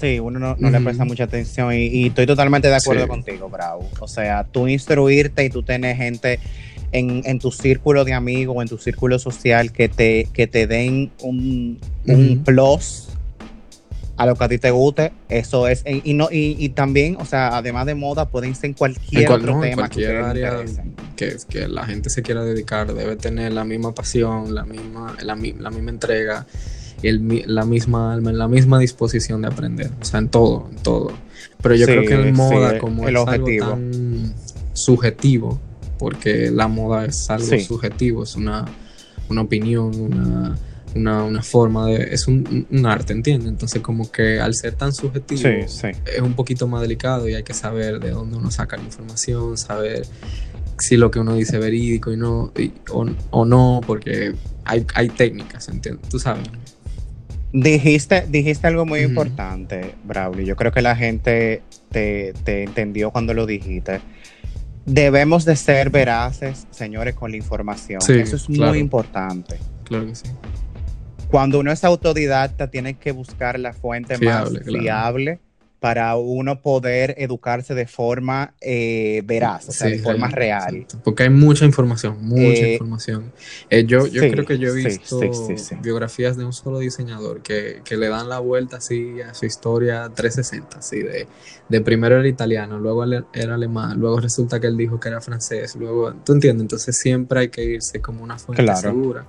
Sí, 0.00 0.20
uno 0.20 0.38
no, 0.38 0.70
le 0.70 0.80
presta 0.80 1.04
mucha 1.04 1.24
atención 1.24 1.72
y, 1.74 2.06
estoy 2.06 2.26
totalmente 2.26 2.68
de 2.68 2.76
acuerdo 2.76 3.08
contigo, 3.08 3.48
Bravo. 3.48 3.88
O 3.98 4.06
sea, 4.06 4.44
tú 4.44 4.68
instruirte 4.68 5.44
y 5.44 5.50
tú 5.50 5.62
tener 5.62 5.96
gente 5.96 6.38
en, 6.92 7.38
tu 7.38 7.50
círculo 7.50 8.04
de 8.04 8.14
amigos 8.14 8.56
o 8.56 8.62
en 8.62 8.68
tu 8.68 8.78
círculo 8.78 9.18
social 9.18 9.72
que 9.72 9.88
te, 9.88 10.28
que 10.32 10.46
te 10.46 10.66
den 10.66 11.10
un, 11.20 11.80
plus 12.44 13.08
a 14.16 14.26
lo 14.26 14.34
que 14.34 14.44
a 14.44 14.48
ti 14.48 14.58
te 14.58 14.72
guste, 14.72 15.12
eso 15.28 15.68
es, 15.68 15.84
y, 15.86 16.12
no, 16.14 16.28
y, 16.30 16.68
también, 16.70 17.16
o 17.20 17.24
sea, 17.24 17.56
además 17.56 17.86
de 17.86 17.94
moda, 17.94 18.28
pueden 18.28 18.52
ser 18.56 18.70
en 18.70 18.74
cualquier 18.74 19.30
otro 19.30 19.60
tema 19.60 19.88
que, 19.88 20.08
área 20.08 20.64
que, 21.14 21.36
que, 21.48 21.68
la 21.68 21.86
gente 21.86 22.10
se 22.10 22.22
quiera 22.22 22.42
dedicar, 22.42 22.92
debe 22.92 23.14
tener 23.14 23.52
la 23.52 23.62
misma 23.62 23.94
pasión, 23.94 24.56
la 24.56 24.64
misma, 24.64 25.16
la, 25.22 25.36
misma 25.36 25.90
entrega, 25.90 26.46
y 27.02 27.42
la 27.46 27.64
misma 27.64 28.12
alma, 28.12 28.32
la 28.32 28.48
misma 28.48 28.78
disposición 28.78 29.42
de 29.42 29.48
aprender, 29.48 29.90
o 30.00 30.04
sea, 30.04 30.18
en 30.20 30.28
todo, 30.28 30.68
en 30.70 30.76
todo. 30.78 31.12
Pero 31.62 31.74
yo 31.74 31.86
creo 31.86 32.04
que 32.04 32.14
en 32.14 32.34
moda, 32.34 32.78
como 32.78 33.08
el 33.08 33.16
es 33.16 33.22
objetivo. 33.22 33.64
algo 33.64 33.76
tan 33.76 34.34
subjetivo, 34.72 35.60
porque 35.98 36.50
la 36.50 36.68
moda 36.68 37.04
es 37.06 37.28
algo 37.30 37.58
subjetivo, 37.58 38.22
es 38.22 38.36
una, 38.36 38.64
opinión, 39.28 40.56
una, 40.94 41.42
forma 41.42 41.86
de... 41.86 42.14
es 42.14 42.28
un, 42.28 42.66
arte, 42.86 43.12
¿entiendes? 43.12 43.48
Entonces 43.48 43.82
como 43.82 44.10
que 44.10 44.40
al 44.40 44.54
ser 44.54 44.74
tan 44.74 44.92
subjetivo 44.92 45.48
es 45.48 45.82
un 46.22 46.34
poquito 46.34 46.66
más 46.68 46.80
delicado 46.80 47.28
y 47.28 47.34
hay 47.34 47.42
que 47.42 47.54
saber 47.54 48.00
de 48.00 48.10
dónde 48.10 48.36
uno 48.36 48.50
saca 48.50 48.76
la 48.76 48.84
información, 48.84 49.56
saber 49.56 50.06
si 50.78 50.96
lo 50.96 51.10
que 51.10 51.18
uno 51.18 51.34
dice 51.34 51.56
es 51.56 51.60
verídico 51.60 52.12
y 52.12 52.16
no, 52.16 52.52
o, 53.30 53.44
no, 53.44 53.80
porque 53.86 54.34
hay, 54.64 54.86
hay 54.94 55.08
técnicas, 55.08 55.68
¿entiendes? 55.68 56.08
Tú 56.08 56.18
sabes. 56.18 56.48
Dijiste, 57.52 58.26
dijiste 58.28 58.66
algo 58.66 58.84
muy 58.84 59.00
importante, 59.00 59.94
Braulio. 60.04 60.44
Yo 60.44 60.56
creo 60.56 60.70
que 60.72 60.82
la 60.82 60.94
gente 60.96 61.62
te, 61.90 62.34
te 62.44 62.64
entendió 62.64 63.10
cuando 63.10 63.34
lo 63.34 63.46
dijiste 63.46 64.00
debemos 64.88 65.44
de 65.44 65.54
ser 65.54 65.90
veraces, 65.90 66.66
señores, 66.70 67.14
con 67.14 67.30
la 67.30 67.36
información. 67.36 68.00
Eso 68.08 68.36
es 68.36 68.48
muy 68.48 68.78
importante. 68.78 69.58
Claro 69.84 70.06
que 70.06 70.14
sí. 70.14 70.24
Cuando 71.28 71.60
uno 71.60 71.70
es 71.70 71.84
autodidacta, 71.84 72.70
tiene 72.70 72.94
que 72.94 73.12
buscar 73.12 73.58
la 73.58 73.74
fuente 73.74 74.16
más 74.18 74.50
fiable 74.64 75.40
para 75.80 76.16
uno 76.16 76.60
poder 76.60 77.14
educarse 77.18 77.74
de 77.74 77.86
forma 77.86 78.54
eh, 78.60 79.22
veraz, 79.24 79.68
o 79.68 79.72
sea, 79.72 79.88
de 79.88 80.00
forma 80.00 80.28
real. 80.28 80.86
Porque 81.04 81.22
hay 81.22 81.30
mucha 81.30 81.64
información, 81.64 82.18
mucha 82.20 82.42
eh, 82.42 82.72
información. 82.72 83.32
Eh, 83.70 83.84
yo 83.84 84.08
yo 84.08 84.22
creo 84.22 84.44
que 84.44 84.58
yo 84.58 84.70
he 84.70 84.74
visto 84.74 85.20
biografías 85.80 86.36
de 86.36 86.44
un 86.44 86.52
solo 86.52 86.80
diseñador 86.80 87.42
que, 87.42 87.82
le 87.88 88.08
dan 88.08 88.28
la 88.28 88.38
vuelta 88.38 88.76
así 88.76 89.20
a 89.20 89.34
su 89.34 89.46
historia 89.46 90.08
360, 90.14 90.78
así 90.78 91.02
de, 91.02 91.26
de 91.68 91.80
primero 91.80 92.18
era 92.18 92.28
italiano, 92.28 92.78
luego 92.78 93.04
era 93.32 93.54
alemán, 93.54 93.98
luego 93.98 94.20
resulta 94.20 94.60
que 94.60 94.66
él 94.66 94.76
dijo 94.76 94.98
que 94.98 95.08
era 95.08 95.20
francés, 95.20 95.76
luego, 95.76 96.12
¿tú 96.24 96.32
entiendes? 96.32 96.62
Entonces 96.62 96.96
siempre 96.96 97.40
hay 97.40 97.48
que 97.48 97.64
irse 97.64 98.00
como 98.00 98.22
una 98.22 98.38
fuente 98.38 98.76
segura. 98.76 99.24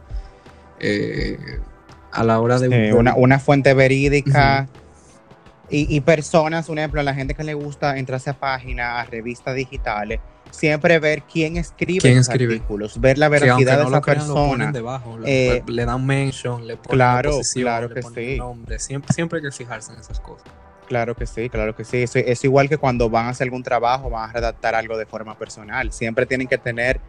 a 2.12 2.24
la 2.24 2.40
hora 2.40 2.60
de... 2.60 2.94
una, 2.94 3.40
fuente 3.40 3.74
verídica. 3.76 4.68
Y, 5.72 6.00
personas, 6.02 6.68
un 6.70 6.80
ejemplo, 6.80 7.00
a 7.00 7.04
la 7.04 7.14
gente 7.14 7.36
que 7.36 7.44
le 7.44 7.54
gusta 7.54 7.98
entrarse 7.98 8.32
a 8.32 8.34
páginas, 8.34 9.02
a 9.02 9.10
revistas 9.10 9.56
digitales, 9.56 10.20
siempre 10.52 10.98
ver 11.00 11.24
quién 11.24 11.58
escribe 11.58 12.00
¿Quién 12.00 12.18
escribe? 12.18 12.56
artículos, 12.56 13.00
ver 13.00 13.18
la 13.18 13.30
veracidad 13.30 13.78
de 13.78 13.88
esa 13.88 14.02
persona. 14.02 14.72
Debajo, 14.72 15.20
eh, 15.26 15.64
le, 15.68 15.86
dan 15.86 16.06
mention, 16.06 16.66
le 16.66 16.76
ponen 16.76 16.98
claro, 16.98 17.32
posición, 17.32 17.64
claro 17.64 17.94
que 17.94 18.02
sí. 18.02 18.38
nombre. 18.38 18.80
Siempre, 18.80 19.14
siempre 19.14 19.38
hay 19.38 19.46
que 19.46 19.52
fijarse 19.52 19.94
en 19.94 20.00
esas 20.00 20.20
cosas. 20.20 20.48
Claro 20.90 21.16
que 21.16 21.28
sí, 21.28 21.50
claro 21.50 21.76
que 21.76 21.86
sí. 21.86 22.06
Es, 22.12 22.44
igual 22.44 22.68
que 22.68 22.78
cuando 22.78 23.12
van 23.12 23.28
a 23.28 23.30
hacer 23.30 23.46
algún 23.46 23.62
trabajo, 23.62 24.10
van 24.10 24.28
a 24.28 24.34
redactar 24.34 24.74
algo 24.74 24.98
de 24.98 25.06
forma 25.06 25.38
personal. 25.38 25.92
Siempre 25.92 26.26
tienen 26.26 26.48
que 26.48 26.58
tener 26.58 27.00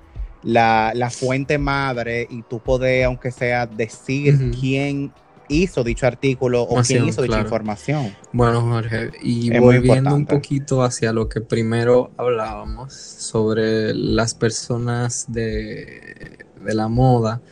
la, 0.42 1.10
fuente 1.10 1.56
madre 1.56 2.26
y 2.28 2.42
tú 2.42 2.60
poder, 2.60 3.04
aunque 3.04 3.30
sea, 3.30 3.66
decir 3.66 4.50
quién 4.60 5.12
hizo 5.50 5.84
dicho 5.84 6.06
artículo 6.06 6.62
o 6.62 6.80
quién 6.82 7.06
hizo 7.06 7.22
dicha 7.22 7.40
información. 7.40 8.14
Bueno, 8.32 8.62
Jorge, 8.62 9.10
y 9.22 9.58
volviendo 9.58 10.14
un 10.14 10.26
poquito 10.26 10.82
hacia 10.82 11.12
lo 11.12 11.28
que 11.28 11.40
primero 11.40 12.12
hablábamos 12.16 12.94
sobre 12.94 13.94
las 13.94 14.34
personas 14.34 15.26
de, 15.28 16.46
de 16.64 16.74
la 16.74 16.88
moda 16.88 17.42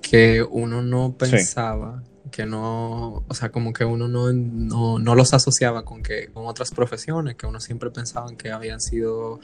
que 0.00 0.42
uno 0.42 0.82
no 0.82 1.14
pensaba 1.16 2.02
que 2.32 2.46
no, 2.46 3.22
o 3.28 3.34
sea, 3.34 3.50
como 3.50 3.72
que 3.72 3.84
uno 3.84 4.08
no, 4.08 4.32
no, 4.32 5.14
los 5.14 5.34
asociaba 5.34 5.84
con, 5.84 6.02
que, 6.02 6.28
con 6.32 6.46
otras 6.46 6.72
profesiones, 6.72 7.36
que 7.36 7.46
uno 7.46 7.60
siempre 7.60 7.90
pensaba 7.90 8.34
que 8.36 8.50
habían 8.50 8.80
sido 8.80 9.38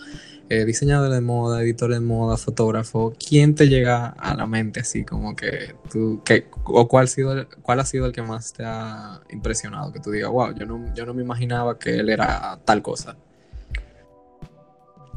eh, 0.48 0.64
diseñadores 0.64 1.14
de 1.14 1.20
moda, 1.20 1.62
editores 1.62 2.00
de 2.00 2.04
moda, 2.04 2.36
fotógrafo. 2.36 3.12
¿Quién 3.16 3.54
te 3.54 3.68
llega 3.68 4.08
a 4.08 4.34
la 4.34 4.46
mente 4.46 4.80
así 4.80 5.04
como 5.04 5.36
que 5.36 5.76
tú, 5.92 6.20
que, 6.24 6.46
o 6.64 6.88
cuál 6.88 7.04
ha, 7.04 7.08
sido, 7.08 7.46
cuál 7.62 7.78
ha 7.78 7.84
sido 7.84 8.06
el 8.06 8.12
que 8.12 8.22
más 8.22 8.52
te 8.52 8.64
ha 8.64 9.20
impresionado? 9.30 9.92
Que 9.92 10.00
tú 10.00 10.10
digas, 10.10 10.30
wow, 10.30 10.52
yo 10.52 10.66
no, 10.66 10.92
yo 10.94 11.06
no 11.06 11.14
me 11.14 11.22
imaginaba 11.22 11.78
que 11.78 11.96
él 11.96 12.08
era 12.08 12.58
tal 12.64 12.82
cosa. 12.82 13.16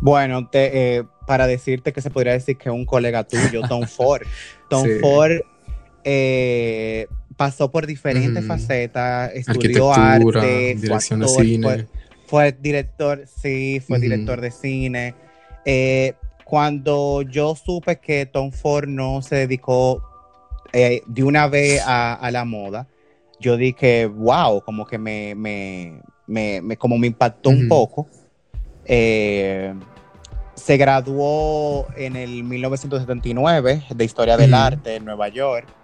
Bueno, 0.01 0.49
te, 0.49 0.97
eh, 0.97 1.03
para 1.25 1.47
decirte 1.47 1.93
que 1.93 2.01
se 2.01 2.11
podría 2.11 2.33
decir 2.33 2.57
que 2.57 2.69
un 2.69 2.85
colega 2.85 3.23
tuyo, 3.23 3.61
Tom 3.67 3.83
Ford. 3.87 4.23
Tom 4.69 4.85
Ford 4.99 5.41
eh, 6.03 7.07
pasó 7.41 7.71
por 7.71 7.87
diferentes 7.87 8.45
facetas, 8.45 9.31
estudió 9.33 9.91
arte, 9.91 10.75
dirección 10.75 11.23
fue, 11.23 11.43
de 11.43 11.49
cine. 11.49 11.87
Fue, 12.27 12.51
director, 12.51 13.25
sí, 13.25 13.79
fue 13.79 13.97
director 13.97 14.39
de 14.39 14.51
cine. 14.51 15.15
Eh, 15.65 16.13
cuando 16.45 17.23
yo 17.23 17.55
supe 17.55 17.95
que 17.95 18.27
Tom 18.27 18.51
Ford 18.51 18.87
no 18.87 19.23
se 19.23 19.37
dedicó 19.37 20.03
eh, 20.71 21.01
de 21.07 21.23
una 21.23 21.47
vez 21.47 21.81
a, 21.83 22.29
la 22.31 22.45
moda, 22.45 22.87
yo 23.39 23.57
dije, 23.57 24.05
wow, 24.05 24.61
como 24.61 24.85
que 24.85 24.99
me, 24.99 25.33
me, 25.33 26.77
como 26.77 26.99
me 26.99 27.07
impactó 27.07 27.49
un 27.49 27.67
poco. 27.67 28.07
Eh, 28.85 29.73
se 30.53 30.77
graduó 30.77 31.87
en 31.97 32.15
el 32.15 32.43
1979 32.43 33.85
de 33.95 34.05
Historia 34.05 34.37
del 34.37 34.53
Arte 34.53 34.97
en 34.97 35.05
Nueva 35.05 35.27
York 35.29 35.80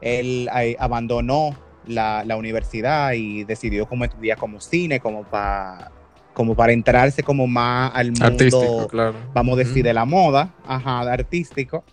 él 0.00 0.48
abandonó 0.78 1.56
la, 1.86 2.36
universidad 2.36 3.12
y 3.12 3.44
decidió 3.44 3.86
como 3.86 4.04
estudiar 4.04 4.38
como 4.38 4.60
cine, 4.60 5.00
como 5.00 5.24
para 5.24 5.92
como 6.32 6.54
para 6.54 6.72
entrarse 6.72 7.22
como 7.22 7.46
más 7.46 7.90
al 7.94 8.12
mundo, 8.12 8.88
vamos 9.34 9.54
a 9.54 9.58
decir, 9.58 9.84
de 9.84 9.92
la 9.92 10.04
moda, 10.04 10.54
ajá, 10.66 11.00
artístico. 11.00 11.84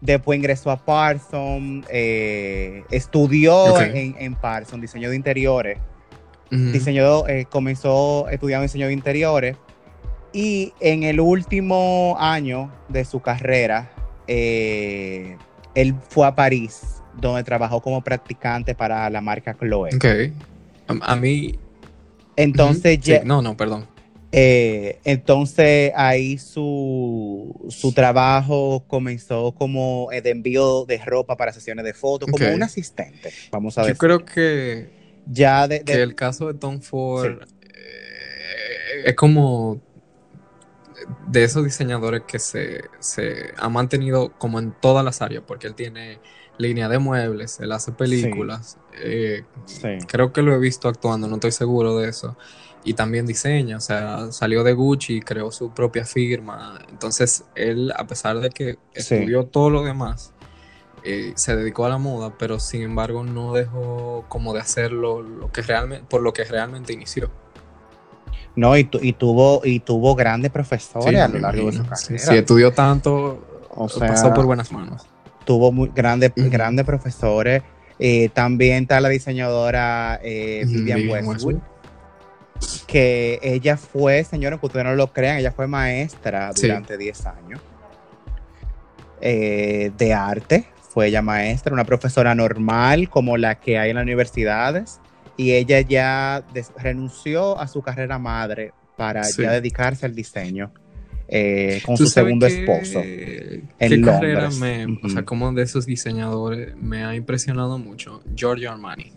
Después 0.00 0.38
ingresó 0.38 0.70
a 0.70 0.76
Parson, 0.76 1.84
eh, 1.88 2.84
estudió 2.90 3.80
en, 3.80 4.16
en, 4.18 4.34
Parson 4.34 4.80
diseño 4.80 5.10
de 5.10 5.16
interiores. 5.16 5.78
diseñó, 6.50 7.28
eh, 7.28 7.46
comenzó 7.48 8.28
estudiando 8.28 8.62
diseño 8.62 8.88
de 8.88 8.92
interiores 8.94 9.56
y 10.32 10.72
en 10.80 11.02
el 11.02 11.20
último 11.20 12.16
año 12.18 12.70
de 12.88 13.04
su 13.04 13.20
carrera, 13.20 13.90
eh, 14.26 15.36
él 15.74 15.94
fue 16.08 16.26
a 16.26 16.34
París 16.34 16.95
donde 17.20 17.44
trabajó 17.44 17.80
como 17.80 18.02
practicante 18.02 18.74
para 18.74 19.08
la 19.10 19.20
marca 19.20 19.56
Chloe. 19.58 19.90
Ok. 19.94 20.04
A, 21.00 21.16
mí. 21.16 21.58
Entonces, 22.36 23.00
no, 23.24 23.42
no, 23.42 23.56
perdón. 23.56 23.86
Eh, 24.32 24.98
entonces 25.04 25.92
ahí 25.94 26.36
su, 26.36 27.68
su 27.70 27.92
trabajo 27.92 28.84
comenzó 28.86 29.52
como 29.52 30.08
de 30.10 30.28
envío 30.28 30.84
de 30.84 30.98
ropa 30.98 31.36
para 31.36 31.52
sesiones 31.52 31.84
de 31.84 31.94
fotos, 31.94 32.28
como 32.30 32.52
un 32.52 32.62
asistente, 32.62 33.32
vamos 33.50 33.78
a 33.78 33.82
ver. 33.82 33.92
Yo 33.92 33.98
creo 33.98 34.24
que, 34.24 34.90
ya 35.26 35.66
de, 35.68 35.82
el 35.86 36.14
caso 36.14 36.52
de 36.52 36.58
Tom 36.58 36.80
Ford 36.80 37.44
eh, 37.62 39.02
es 39.06 39.14
como 39.14 39.80
de 41.28 41.44
esos 41.44 41.64
diseñadores 41.64 42.22
que 42.26 42.38
se, 42.38 42.82
se 42.98 43.52
ha 43.56 43.68
mantenido 43.68 44.32
como 44.38 44.58
en 44.58 44.72
todas 44.72 45.04
las 45.04 45.22
áreas, 45.22 45.44
porque 45.46 45.68
él 45.68 45.74
tiene 45.74 46.18
línea 46.58 46.88
de 46.88 46.98
muebles, 46.98 47.60
él 47.60 47.72
hace 47.72 47.92
películas. 47.92 48.78
Eh, 49.02 49.44
creo 50.08 50.32
que 50.32 50.42
lo 50.42 50.54
he 50.54 50.58
visto 50.58 50.88
actuando, 50.88 51.28
no 51.28 51.34
estoy 51.34 51.52
seguro 51.52 51.98
de 51.98 52.08
eso. 52.08 52.36
Y 52.84 52.94
también 52.94 53.26
diseña, 53.26 53.78
o 53.78 53.80
sea, 53.80 54.30
salió 54.30 54.62
de 54.62 54.72
Gucci, 54.72 55.20
creó 55.20 55.50
su 55.50 55.70
propia 55.70 56.04
firma. 56.04 56.78
Entonces, 56.88 57.44
él, 57.56 57.92
a 57.96 58.06
pesar 58.06 58.38
de 58.38 58.50
que 58.50 58.78
estudió 58.94 59.46
todo 59.46 59.70
lo 59.70 59.82
demás, 59.82 60.32
eh, 61.02 61.32
se 61.34 61.56
dedicó 61.56 61.84
a 61.84 61.88
la 61.88 61.98
moda, 61.98 62.34
pero 62.38 62.60
sin 62.60 62.82
embargo 62.82 63.24
no 63.24 63.52
dejó 63.54 64.24
como 64.28 64.54
de 64.54 64.60
hacerlo 64.60 65.20
lo 65.22 65.50
que 65.50 65.62
realmente, 65.62 66.06
por 66.08 66.22
lo 66.22 66.32
que 66.32 66.44
realmente 66.44 66.92
inició. 66.92 67.30
No, 68.54 68.76
y, 68.76 68.84
tuvo, 68.84 69.60
y 69.64 69.80
tuvo 69.80 70.14
grandes 70.14 70.50
profesores 70.50 71.20
a 71.20 71.28
lo 71.28 71.40
largo 71.40 71.66
de 71.66 71.76
su 71.76 71.82
carrera. 71.82 71.96
Sí, 71.96 72.36
estudió 72.36 72.72
tanto, 72.72 73.66
o 73.68 73.88
sea, 73.88 74.08
pasó 74.08 74.32
por 74.32 74.46
buenas 74.46 74.72
manos 74.72 75.06
tuvo 75.46 75.72
muy 75.72 75.90
grandes, 75.94 76.32
grandes 76.34 76.84
profesores. 76.84 77.62
Eh, 77.98 78.28
también 78.34 78.82
está 78.82 79.00
la 79.00 79.08
diseñadora 79.08 80.20
eh, 80.22 80.64
Vivian 80.66 81.08
Westwood. 81.08 81.56
que 82.86 83.38
ella 83.42 83.78
fue, 83.78 84.22
señores, 84.24 84.60
que 84.60 84.66
ustedes 84.66 84.84
no 84.84 84.94
lo 84.94 85.12
crean, 85.12 85.38
ella 85.38 85.52
fue 85.52 85.66
maestra 85.66 86.50
durante 86.54 86.98
10 86.98 87.26
años 87.26 87.60
eh, 89.22 89.92
de 89.96 90.12
arte. 90.12 90.66
Fue 90.90 91.06
ella 91.08 91.22
maestra, 91.22 91.72
una 91.72 91.84
profesora 91.84 92.34
normal 92.34 93.08
como 93.08 93.36
la 93.36 93.54
que 93.60 93.78
hay 93.78 93.90
en 93.90 93.96
las 93.96 94.02
universidades. 94.02 95.00
Y 95.38 95.52
ella 95.52 95.80
ya 95.80 96.44
renunció 96.78 97.58
a 97.58 97.68
su 97.68 97.82
carrera 97.82 98.18
madre 98.18 98.72
para 98.96 99.22
ya 99.30 99.52
dedicarse 99.52 100.06
al 100.06 100.14
diseño. 100.14 100.72
Eh, 101.28 101.82
con 101.84 101.96
su 101.96 102.06
segundo 102.06 102.46
esposo. 102.46 103.00
En 103.00 103.68
¿Qué 103.78 104.00
carrera 104.00 104.50
me, 104.50 104.98
o 105.02 105.08
sea, 105.08 105.24
como 105.24 105.52
de 105.52 105.62
esos 105.62 105.86
diseñadores 105.86 106.76
me 106.76 107.04
ha 107.04 107.14
impresionado 107.16 107.78
mucho? 107.78 108.22
Giorgio 108.34 108.70
Armani. 108.70 109.12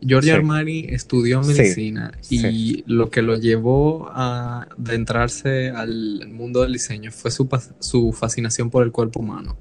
Giorgio 0.00 0.34
Armani 0.34 0.86
estudió 0.88 1.42
medicina 1.42 2.12
y 2.28 2.82
lo 2.86 3.10
que 3.10 3.22
lo 3.22 3.36
llevó 3.36 4.08
a 4.10 4.66
adentrarse 4.76 5.70
al 5.70 6.28
mundo 6.28 6.62
del 6.62 6.72
diseño 6.72 7.12
fue 7.12 7.30
su, 7.30 7.48
su 7.78 8.12
fascinación 8.12 8.70
por 8.70 8.84
el 8.84 8.90
cuerpo 8.90 9.20
humano. 9.20 9.56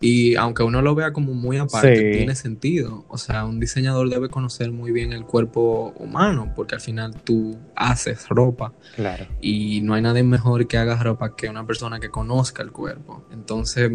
Y 0.00 0.34
aunque 0.36 0.62
uno 0.62 0.82
lo 0.82 0.94
vea 0.94 1.12
como 1.12 1.32
muy 1.32 1.56
aparte, 1.56 2.12
tiene 2.12 2.34
sentido. 2.34 3.06
O 3.08 3.16
sea, 3.16 3.46
un 3.46 3.58
diseñador 3.58 4.10
debe 4.10 4.28
conocer 4.28 4.70
muy 4.70 4.92
bien 4.92 5.12
el 5.12 5.24
cuerpo 5.24 5.94
humano, 5.96 6.52
porque 6.54 6.74
al 6.74 6.80
final 6.80 7.14
tú 7.22 7.56
haces 7.74 8.28
ropa. 8.28 8.74
Claro. 8.94 9.26
Y 9.40 9.80
no 9.80 9.94
hay 9.94 10.02
nadie 10.02 10.22
mejor 10.22 10.66
que 10.66 10.76
haga 10.76 11.02
ropa 11.02 11.34
que 11.34 11.48
una 11.48 11.66
persona 11.66 11.98
que 11.98 12.10
conozca 12.10 12.62
el 12.62 12.72
cuerpo. 12.72 13.24
Entonces, 13.32 13.90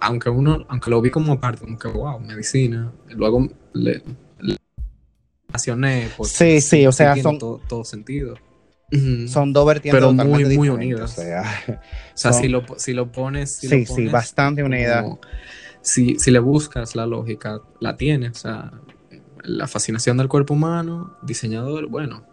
aunque 0.00 0.30
uno, 0.30 0.64
aunque 0.68 0.90
lo 0.90 1.02
vi 1.02 1.10
como 1.10 1.32
aparte, 1.34 1.64
como 1.64 1.78
que 1.78 1.88
wow, 1.88 2.18
medicina, 2.20 2.90
luego 3.10 3.46
le, 3.74 4.02
sí, 6.24 6.60
sí, 6.60 6.86
o 6.86 6.92
sea, 6.92 7.16
son 7.16 7.38
todo, 7.38 7.84
sentido. 7.84 8.36
Son 9.28 9.52
dos 9.52 9.66
vertientes 9.66 10.00
pero 10.00 10.12
muy, 10.12 10.44
muy 10.56 10.68
unidas. 10.68 11.18
O 11.18 11.22
sea, 12.14 12.32
si, 12.32 12.48
lo, 12.48 12.64
si 12.76 12.92
lo 12.92 13.10
pones. 13.10 13.52
sí, 13.56 13.86
sí, 13.86 14.08
bastante 14.08 14.62
unida. 14.62 15.04
Si, 15.80 16.18
si 16.18 16.30
le 16.30 16.38
buscas 16.38 16.96
la 16.96 17.06
lógica, 17.06 17.60
la 17.80 17.96
tiene. 17.96 18.28
O 18.28 18.34
sea, 18.34 18.72
la 19.42 19.66
fascinación 19.66 20.16
del 20.16 20.28
cuerpo 20.28 20.54
humano, 20.54 21.16
diseñador, 21.22 21.88
bueno, 21.88 22.24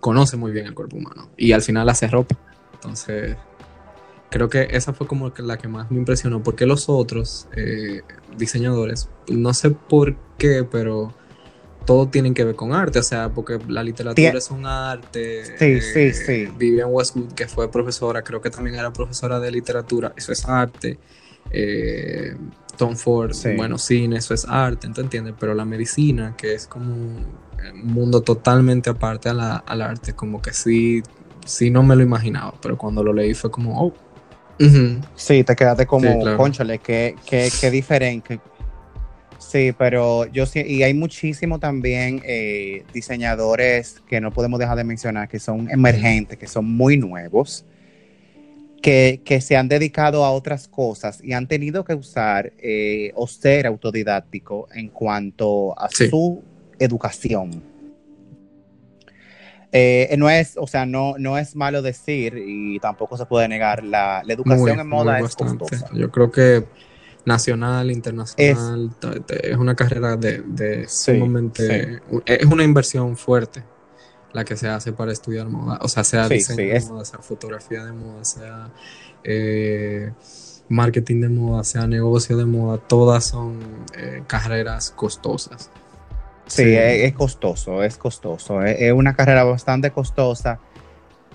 conoce 0.00 0.36
muy 0.36 0.52
bien 0.52 0.66
el 0.66 0.74
cuerpo 0.74 0.96
humano. 0.96 1.30
Y 1.36 1.52
al 1.52 1.62
final 1.62 1.88
hace 1.88 2.08
ropa. 2.08 2.36
Entonces, 2.74 3.36
creo 4.30 4.48
que 4.48 4.68
esa 4.70 4.92
fue 4.92 5.06
como 5.06 5.32
la 5.38 5.56
que 5.56 5.68
más 5.68 5.90
me 5.90 5.98
impresionó. 5.98 6.42
Porque 6.42 6.66
los 6.66 6.88
otros 6.88 7.48
eh, 7.56 8.02
diseñadores, 8.36 9.08
no 9.28 9.54
sé 9.54 9.70
por 9.70 10.16
qué, 10.38 10.64
pero 10.64 11.14
todo 11.84 12.08
tienen 12.08 12.34
que 12.34 12.44
ver 12.44 12.54
con 12.54 12.72
arte, 12.72 12.98
o 12.98 13.02
sea, 13.02 13.28
porque 13.28 13.58
la 13.68 13.82
literatura 13.82 14.38
es 14.38 14.50
un 14.50 14.66
arte. 14.66 15.44
Sí, 15.58 15.80
sí, 15.80 16.00
eh, 16.00 16.12
sí. 16.12 16.48
Vivian 16.56 16.88
Westwood, 16.90 17.32
que 17.32 17.46
fue 17.46 17.70
profesora, 17.70 18.22
creo 18.22 18.40
que 18.40 18.50
también 18.50 18.76
era 18.76 18.92
profesora 18.92 19.40
de 19.40 19.50
literatura, 19.50 20.12
eso 20.16 20.32
es 20.32 20.48
arte. 20.48 20.98
Eh, 21.50 22.36
Tom 22.76 22.96
Ford, 22.96 23.34
bueno, 23.56 23.78
cine, 23.78 24.16
eso 24.16 24.34
es 24.34 24.46
arte, 24.48 24.88
¿tú 24.94 25.00
entiendes? 25.00 25.34
Pero 25.38 25.54
la 25.54 25.64
medicina, 25.64 26.34
que 26.36 26.54
es 26.54 26.66
como 26.66 26.94
un 26.94 27.26
mundo 27.84 28.22
totalmente 28.22 28.90
aparte 28.90 29.28
a 29.28 29.34
la, 29.34 29.56
al 29.56 29.82
arte, 29.82 30.14
como 30.14 30.40
que 30.40 30.52
sí, 30.52 31.02
sí 31.44 31.70
no 31.70 31.82
me 31.82 31.94
lo 31.94 32.02
imaginaba, 32.02 32.54
pero 32.60 32.78
cuando 32.78 33.02
lo 33.02 33.12
leí 33.12 33.34
fue 33.34 33.50
como, 33.50 33.86
oh. 33.86 33.94
Sí, 35.16 35.42
te 35.42 35.56
quedaste 35.56 35.86
como, 35.86 36.08
sí, 36.08 36.36
conchale, 36.36 36.78
qué, 36.78 37.16
qué, 37.26 37.50
qué 37.60 37.70
diferente, 37.70 38.40
Sí, 39.48 39.74
pero 39.76 40.26
yo 40.26 40.46
sí, 40.46 40.62
y 40.66 40.82
hay 40.82 40.94
muchísimo 40.94 41.58
también 41.58 42.22
eh, 42.24 42.84
diseñadores 42.92 44.00
que 44.08 44.20
no 44.20 44.32
podemos 44.32 44.58
dejar 44.58 44.76
de 44.76 44.84
mencionar, 44.84 45.28
que 45.28 45.38
son 45.38 45.70
emergentes, 45.70 46.38
que 46.38 46.46
son 46.46 46.64
muy 46.64 46.96
nuevos, 46.96 47.64
que, 48.80 49.20
se 49.40 49.56
han 49.56 49.68
dedicado 49.68 50.24
a 50.24 50.30
otras 50.30 50.68
cosas 50.68 51.22
y 51.22 51.32
han 51.32 51.46
tenido 51.46 51.84
que 51.84 51.94
usar 51.94 52.52
eh, 52.58 53.12
o 53.14 53.26
ser 53.26 53.66
autodidáctico 53.66 54.68
en 54.74 54.88
cuanto 54.88 55.78
a 55.78 55.88
su 55.90 56.42
educación. 56.78 57.62
Eh, 59.74 60.14
no 60.18 60.28
es, 60.28 60.56
o 60.58 60.66
sea, 60.66 60.84
no, 60.84 61.14
no 61.16 61.38
es 61.38 61.56
malo 61.56 61.80
decir 61.80 62.34
y 62.36 62.78
tampoco 62.78 63.16
se 63.16 63.24
puede 63.24 63.48
negar, 63.48 63.82
la, 63.82 64.22
educación 64.28 64.80
en 64.80 64.86
moda 64.86 65.18
es 65.18 65.34
costosa. 65.34 65.88
Yo 65.94 66.10
creo 66.10 66.30
que 66.30 66.64
nacional, 67.24 67.90
internacional. 67.90 68.90
Es, 69.28 69.56
una 69.56 69.74
carrera 69.74 70.16
de, 70.16 70.42
de 70.42 70.88
sumamente. 70.88 72.00
Es 72.26 72.46
una 72.46 72.64
inversión 72.64 73.16
fuerte 73.16 73.62
la 74.32 74.44
que 74.44 74.56
se 74.56 74.68
hace 74.68 74.92
para 74.92 75.12
estudiar 75.12 75.48
moda. 75.48 75.78
O 75.82 75.88
sea, 75.88 76.04
sea 76.04 76.28
diseño 76.28 76.74
de 76.74 76.80
moda, 76.80 77.04
sea 77.04 77.18
fotografía 77.20 77.84
de 77.84 77.92
moda, 77.92 78.24
sea 78.24 78.70
eh, 79.24 80.12
marketing 80.68 81.20
de 81.20 81.28
moda, 81.28 81.64
sea 81.64 81.86
negocio 81.86 82.36
de 82.36 82.46
moda. 82.46 82.78
Todas 82.78 83.24
son 83.24 83.58
eh, 83.96 84.22
carreras 84.26 84.90
costosas. 84.90 85.70
Sí, 86.46 86.74
Es, 86.74 87.12
costoso, 87.14 87.82
es 87.82 87.96
costoso. 87.96 88.62
Es, 88.62 88.76
es 88.80 88.92
una 88.92 89.14
carrera 89.14 89.44
bastante 89.44 89.90
costosa. 89.90 90.58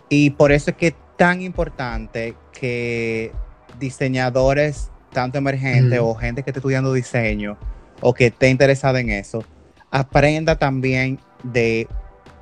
Y 0.09 0.31
por 0.31 0.51
eso 0.51 0.71
es 0.71 0.77
que 0.77 0.87
es 0.87 0.95
tan 1.17 1.41
importante 1.41 2.35
que 2.51 3.31
diseñadores 3.79 4.91
tanto 5.17 5.39
emergente 5.39 5.97
o 5.97 6.13
gente 6.13 6.43
que 6.43 6.51
esté 6.51 6.59
estudiando 6.59 6.93
diseño 6.93 7.57
o 8.01 8.13
que 8.13 8.27
esté 8.27 8.49
interesada 8.49 8.99
en 8.99 9.09
eso, 9.09 9.43
aprenda 9.89 10.59
también 10.59 11.17
de 11.41 11.87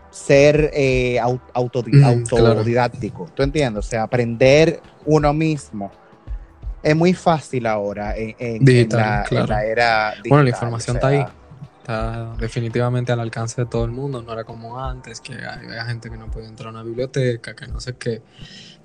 ser 0.09 0.71
eh, 0.73 1.17
autodidáctico. 1.53 3.29
¿Tú 3.33 3.43
entiendes? 3.43 3.85
O 3.85 3.88
sea, 3.88 4.03
aprender 4.03 4.81
uno 5.05 5.33
mismo. 5.33 5.89
Es 6.83 6.97
muy 6.97 7.13
fácil 7.13 7.65
ahora 7.65 8.13
en, 8.17 8.35
la, 8.89 9.23
era 9.63 10.11
digital. 10.11 10.23
Bueno, 10.27 10.43
la 10.43 10.49
información 10.49 10.97
está 10.97 11.07
ahí. 11.07 11.25
Está 11.86 12.36
definitivamente 12.39 13.12
al 13.12 13.19
alcance 13.19 13.62
de 13.62 13.67
todo 13.67 13.86
el 13.86 13.91
mundo. 13.91 14.24
No 14.24 14.34
era 14.34 14.43
como 14.43 14.80
antes, 14.80 15.21
que 15.21 15.34
había 15.34 15.86
gente 15.86 16.10
que 16.10 16.17
no 16.17 16.32
podía 16.32 16.48
entrar 16.48 16.69
a 16.69 16.71
una 16.71 16.84
biblioteca, 16.84 17.56
que 17.56 17.67
no 17.67 17.80
sé 17.80 17.95
qué 17.95 18.24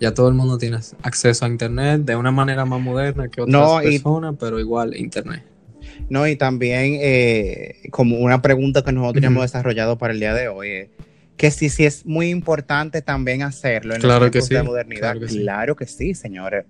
ya 0.01 0.15
todo 0.15 0.29
el 0.29 0.35
mundo 0.35 0.57
tiene 0.59 0.79
acceso 1.03 1.45
a 1.45 1.49
internet 1.49 2.03
de 2.03 2.17
una 2.17 2.31
manera 2.31 2.65
más 2.65 2.81
moderna 2.81 3.29
que 3.29 3.43
otras 3.43 3.83
personas, 3.83 4.35
pero 4.41 4.59
igual 4.59 4.97
internet. 4.97 5.45
No, 6.09 6.27
y 6.27 6.37
también 6.37 6.97
eh, 7.01 7.77
como 7.91 8.17
una 8.17 8.43
pregunta 8.43 8.83
que 8.83 8.93
nosotros 8.93 9.23
hemos 9.25 9.43
desarrollado 9.43 9.99
para 9.99 10.15
el 10.15 10.21
día 10.21 10.35
de 10.35 10.49
hoy, 10.49 10.91
que 11.37 11.51
sí, 11.51 11.69
sí 11.69 11.85
es 11.85 12.07
muy 12.07 12.31
importante 12.31 13.03
también 13.03 13.43
hacerlo 13.43 13.95
en 13.95 14.01
claro 14.01 14.31
sí, 14.33 14.55
de 14.55 14.63
modernidad. 14.63 15.17
Claro 15.19 15.77
que, 15.77 15.87
sí. 15.87 16.15
señores. 16.15 16.65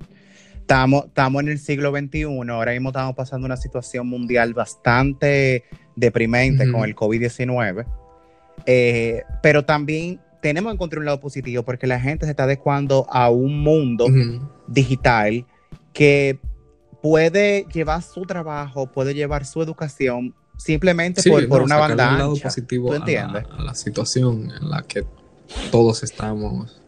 Estamos, 0.61 1.07
estamos 1.07 1.43
en 1.43 1.49
el 1.49 1.59
siglo 1.59 1.91
XXI, 1.91 2.25
ahora 2.49 2.73
mismo 2.73 2.91
estamos 2.91 3.17
pasando 3.17 3.47
una 3.47 3.57
situación 3.57 4.07
mundial 4.07 4.55
bastante 4.55 5.65
deprimente 6.01 6.71
con 6.73 6.85
el 6.85 6.97
COVID-19, 6.97 7.87
eh, 8.67 9.23
pero 9.43 9.65
también 9.65 10.21
tenemos 10.41 10.71
que 10.71 10.75
encontrar 10.75 11.01
un 11.01 11.05
lado 11.05 11.21
positivo 11.21 11.63
porque 11.63 11.87
la 11.87 12.01
gente 12.01 12.25
se 12.25 12.31
está 12.31 12.45
adecuando 12.45 13.07
a 13.11 13.31
un 13.31 13.63
mundo 13.63 14.07
digital 14.67 15.47
que 15.93 16.39
puede 17.03 17.67
llevar 17.73 18.03
su 18.03 18.23
trabajo, 18.23 18.91
puede 18.91 19.15
llevar 19.15 19.45
su 19.45 19.63
educación 19.63 20.35
simplemente 20.57 21.23
por, 21.49 21.63
una 21.63 21.77
banda. 21.77 22.13
Un 22.13 22.19
lado 22.19 22.37
positivo 22.37 22.93
a 22.93 22.99
la, 22.99 23.75
situación 23.75 24.51
en 24.61 24.71
la 24.71 24.83
que 24.83 25.05
todos 25.71 26.03
estamos 26.03 26.81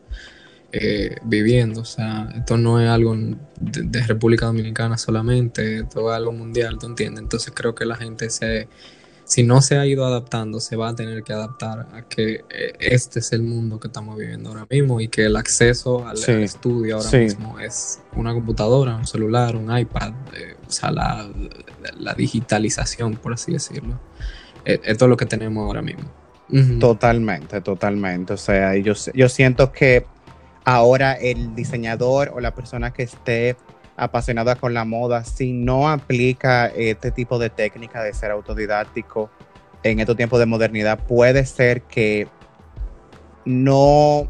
eh, 0.72 1.16
viviendo. 1.24 1.82
O 1.82 1.84
sea, 1.84 2.28
esto 2.34 2.56
no 2.56 2.80
es 2.80 2.88
algo 2.88 3.14
de, 3.60 4.02
República 4.06 4.46
Dominicana 4.46 4.96
solamente, 4.96 5.80
esto 5.80 6.10
es 6.10 6.16
algo 6.16 6.32
mundial, 6.32 6.78
¿tú 6.78 6.86
entiendes? 6.86 7.22
Entonces 7.22 7.52
creo 7.54 7.74
que 7.74 7.84
la 7.84 7.96
gente 7.96 8.30
se 8.30 8.68
si 9.32 9.44
no 9.44 9.62
se 9.62 9.78
ha 9.78 9.86
ido 9.86 10.04
adaptando, 10.04 10.60
se 10.60 10.76
va 10.76 10.90
a 10.90 10.94
tener 10.94 11.22
que 11.22 11.32
adaptar 11.32 11.88
a 11.94 12.02
que 12.02 12.44
eh, 12.50 12.74
este 12.78 13.20
es 13.20 13.32
el 13.32 13.42
mundo 13.42 13.80
que 13.80 13.86
estamos 13.86 14.18
viviendo 14.18 14.50
ahora 14.50 14.66
mismo 14.68 15.00
y 15.00 15.08
que 15.08 15.24
el 15.24 15.36
acceso 15.36 16.06
al, 16.06 16.18
estudio 16.18 16.98
ahora 16.98 17.18
mismo 17.18 17.58
es 17.58 18.02
una 18.14 18.34
computadora, 18.34 18.94
un 18.94 19.06
celular, 19.06 19.56
un 19.56 19.74
iPad, 19.74 20.12
eh, 20.34 20.56
o 20.68 20.70
sea, 20.70 20.90
la, 20.90 21.30
digitalización, 22.14 23.16
por 23.16 23.32
así 23.32 23.52
decirlo. 23.52 23.98
Eh, 24.66 24.78
esto 24.84 25.06
es 25.06 25.08
lo 25.08 25.16
que 25.16 25.24
tenemos 25.24 25.64
ahora 25.64 25.80
mismo. 25.80 26.10
Totalmente, 26.78 27.62
totalmente. 27.62 28.34
O 28.34 28.36
sea, 28.36 28.76
yo, 28.76 28.92
yo 29.14 29.28
siento 29.30 29.72
que 29.72 30.04
ahora 30.66 31.14
el 31.14 31.54
diseñador 31.54 32.32
o 32.34 32.40
la 32.40 32.54
persona 32.54 32.92
que 32.92 33.04
esté 33.04 33.56
apasionada 33.96 34.56
con 34.56 34.74
la 34.74 34.84
moda, 34.84 35.24
si 35.24 35.52
no 35.52 35.88
aplica 35.88 36.66
este 36.66 37.10
tipo 37.10 37.38
de 37.38 37.50
técnica 37.50 38.02
de 38.02 38.14
ser 38.14 38.30
autodidáctico 38.30 39.30
en 39.82 40.00
estos 40.00 40.16
tiempos 40.16 40.38
de 40.38 40.46
modernidad, 40.46 40.98
puede 41.06 41.44
ser 41.44 41.82
que 41.82 42.28
no 43.44 44.28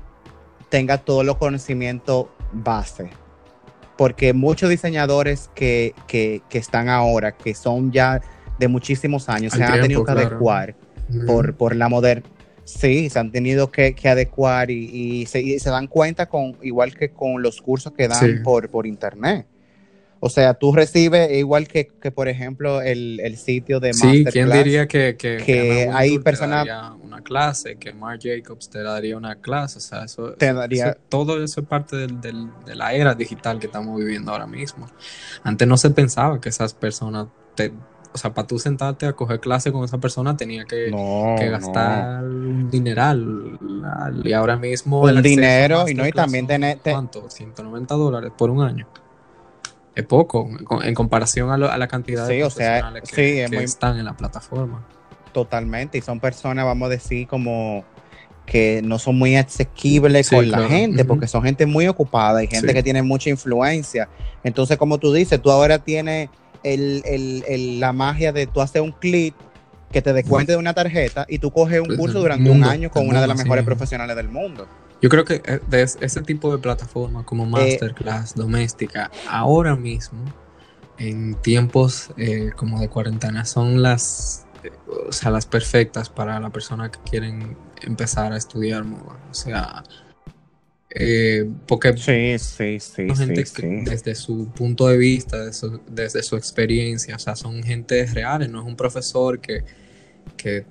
tenga 0.68 0.98
todos 0.98 1.25
los 1.25 1.37
conocimientos 1.37 2.27
base. 2.53 3.11
Porque 3.96 4.33
muchos 4.33 4.70
diseñadores 4.70 5.51
que, 5.55 5.94
están 6.51 6.88
ahora, 6.88 7.33
que 7.33 7.55
son 7.55 7.92
ya 7.92 8.20
de 8.59 8.68
muchísimos 8.68 9.29
años, 9.29 9.53
se 9.53 9.62
han 9.62 9.81
tenido 9.81 10.05
que 10.05 10.12
adecuar 10.12 10.75
por, 11.27 11.55
por 11.57 11.77
la 11.77 11.88
modernidad 11.88 12.33
Sí, 12.64 13.11
se 13.11 13.18
han 13.18 13.33
tenido 13.33 13.70
que, 13.70 13.94
adecuar 14.05 14.70
y, 14.70 15.27
se, 15.27 15.59
dan 15.64 15.87
cuenta 15.88 16.27
con, 16.27 16.57
igual 16.62 16.94
que 16.94 17.11
con 17.11 17.42
los 17.42 17.61
cursos 17.61 17.92
que 17.92 18.09
dan 18.09 18.42
por, 18.42 18.68
por 18.70 18.87
internet. 18.87 19.46
O 20.24 20.30
sea, 20.30 20.54
tú 20.54 20.72
recibes 20.72 21.32
igual 21.32 21.66
que, 21.66 21.90
por 22.14 22.28
ejemplo, 22.28 22.80
el, 22.80 23.37
sitio 23.37 23.80
de 23.80 23.88
Masterclass. 23.88 24.32
Sí, 24.32 24.38
¿quién 24.38 24.50
diría 24.52 24.87
que, 24.87 25.16
que, 25.16 25.90
hay 25.92 26.20
personas... 26.20 26.64
una 27.02 27.22
clase, 27.22 27.74
que 27.74 27.92
Mark 27.92 28.20
Jacobs 28.22 28.70
te 28.70 28.85
daría 28.85 29.16
una 29.16 29.40
clase? 29.40 29.78
O 29.78 29.80
sea, 29.80 30.04
eso, 30.04 30.35
te 30.35 30.52
daría... 30.52 30.96
todo 31.08 31.42
eso 31.42 31.62
es 31.62 31.66
parte 31.66 31.96
de 31.96 32.74
la 32.76 32.92
era 32.92 33.16
digital 33.16 33.58
que 33.58 33.66
estamos 33.66 33.98
viviendo 33.98 34.30
ahora 34.30 34.46
mismo. 34.46 34.87
Antes 35.42 35.66
no 35.66 35.76
se 35.76 35.90
pensaba 35.90 36.40
que 36.40 36.50
esas 36.50 36.72
personas 36.72 37.26
te, 37.56 37.72
o 38.14 38.16
sea, 38.16 38.32
para 38.32 38.46
tú 38.46 38.61
sentarte 38.61 39.06
a 39.06 39.14
coger 39.14 39.40
clase 39.40 39.72
con 39.72 39.82
esa 39.82 39.98
persona 39.98 40.37
tenía 40.37 40.64
que, 40.66 40.88
gastar 41.50 42.22
un 42.22 42.70
dineral. 42.70 43.58
Y 44.22 44.32
ahora 44.32 44.56
mismo. 44.56 45.00
Un 45.00 45.20
dinero 45.20 45.88
y 45.88 45.94
no, 45.94 46.06
y 46.06 46.12
también 46.12 46.46
tener. 46.46 46.78
¿Cuánto? 46.78 47.28
190 47.28 47.92
dólares 47.96 48.30
por 48.38 48.50
un 48.50 48.62
año. 48.62 48.87
Es 49.94 50.05
poco 50.05 50.48
en 50.83 50.94
comparación 50.94 51.50
a, 51.50 51.59
la 51.59 51.88
cantidad 51.88 52.26
de 52.26 52.40
profesionales 52.40 53.11
que, 53.11 53.44
están 53.44 53.98
en 53.98 54.07
la 54.07 54.16
plataforma. 54.16 54.87
Totalmente. 55.33 55.98
Y 55.98 56.00
son 56.00 56.20
personas, 56.20 56.64
vamos 56.64 56.87
a 56.87 56.90
decir, 56.90 57.26
como 57.26 57.85
que 58.46 58.81
no 58.83 58.98
son 58.98 59.16
muy 59.16 59.37
asequibles 59.37 60.31
con 60.31 60.50
la 60.50 60.66
gente, 60.66 61.05
porque 61.05 61.26
son 61.26 61.42
gente 61.42 61.66
muy 61.66 61.87
ocupada 61.88 62.42
y 62.42 62.46
gente 62.46 62.74
que 62.74 62.83
tiene 62.83 63.02
mucha 63.02 63.31
influencia. 63.31 64.09
Entonces, 64.44 64.76
como 64.76 64.98
tú 64.98 65.12
dices, 65.12 65.40
tú 65.40 65.50
ahora 65.50 65.78
tienes 65.78 66.28
el, 66.62 67.81
la 67.81 67.92
magia 67.92 68.33
de 68.33 68.46
tú 68.46 68.61
hacer 68.61 68.83
un 68.83 68.92
clip 68.92 69.35
que 69.90 70.00
te 70.00 70.12
descuente 70.12 70.52
de 70.52 70.59
una 70.59 70.72
tarjeta 70.72 71.26
y 71.28 71.38
tú 71.38 71.50
coges 71.50 71.81
un 71.81 71.96
curso 71.96 72.18
durante 72.18 72.50
un 72.50 72.64
año 72.64 72.90
con 72.90 73.07
una 73.09 73.20
de 73.20 73.26
las 73.26 73.37
mejores 73.37 73.64
profesionales 73.64 74.16
del 74.16 74.28
mundo. 74.28 74.66
Yo 75.02 75.08
creo 75.08 75.24
que 75.24 75.42
eh, 75.44 75.60
de 75.68 75.82
ese 75.82 76.22
tipo 76.22 76.52
de 76.52 76.58
plataformas 76.58 77.24
como 77.24 77.44
eh, 77.44 77.46
Masterclass, 77.46 78.34
Doméstica, 78.34 79.10
ahora 79.28 79.76
mismo, 79.76 80.24
en 80.98 81.34
tiempos 81.42 82.10
eh, 82.16 82.50
como 82.56 82.80
de 82.80 82.88
cuarentena, 82.88 83.44
son 83.44 83.82
las, 83.82 84.46
o 85.08 85.12
sea, 85.12 85.30
las 85.30 85.46
perfectas 85.46 86.08
para 86.08 86.38
la 86.38 86.50
persona 86.50 86.90
que 86.90 86.98
quieren 87.10 87.56
empezar 87.82 88.32
a 88.32 88.36
estudiar 88.36 88.84
moda. 88.84 89.18
O 89.28 89.34
sea, 89.34 89.82
eh, 90.94 91.48
porque 91.66 91.96
sí, 91.96 92.38
sí, 92.38 92.78
sí, 92.78 93.08
gente 93.16 93.44
desde 93.90 94.14
su 94.14 94.50
punto 94.50 94.88
de 94.88 94.98
vista, 94.98 95.38
desde 95.88 96.22
su, 96.22 96.36
experiencia, 96.36 97.16
o 97.16 97.18
sea, 97.18 97.34
son 97.34 97.62
gente 97.62 98.04
reales, 98.06 98.50
no 98.50 98.60
es 98.60 98.66
un 98.66 98.76
profesor 98.76 99.40
que, 99.40 99.64
que, 100.36 100.66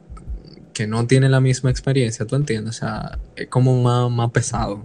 no 0.88 1.06
tiene 1.08 1.30
la 1.30 1.42
misma 1.42 1.70
experiencia, 1.70 2.26
¿tú 2.26 2.36
entiendes? 2.36 2.78
O 2.78 2.80
sea, 2.80 3.20
es 3.36 3.48
como 3.48 3.82
más, 3.82 4.10
más 4.10 4.32
pesado. 4.32 4.84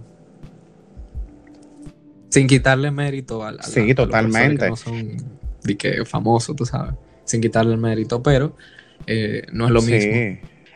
Sin 2.29 2.47
quitarle 2.47 2.91
mérito 2.91 3.43
a, 3.43 3.61
sí, 3.63 3.93
totalmente. 3.93 4.65
que 4.65 4.69
no 4.69 4.75
son 4.75 5.17
de 5.63 5.77
que 5.77 6.05
famoso, 6.05 6.53
tú 6.53 6.65
sabes, 6.65 6.93
sin 7.25 7.41
quitarle 7.41 7.73
el 7.73 7.79
mérito, 7.79 8.21
pero 8.21 8.55
eh, 9.05 9.43
no 9.51 9.65
es 9.65 9.71
lo 9.71 9.81
mismo. 9.81 10.11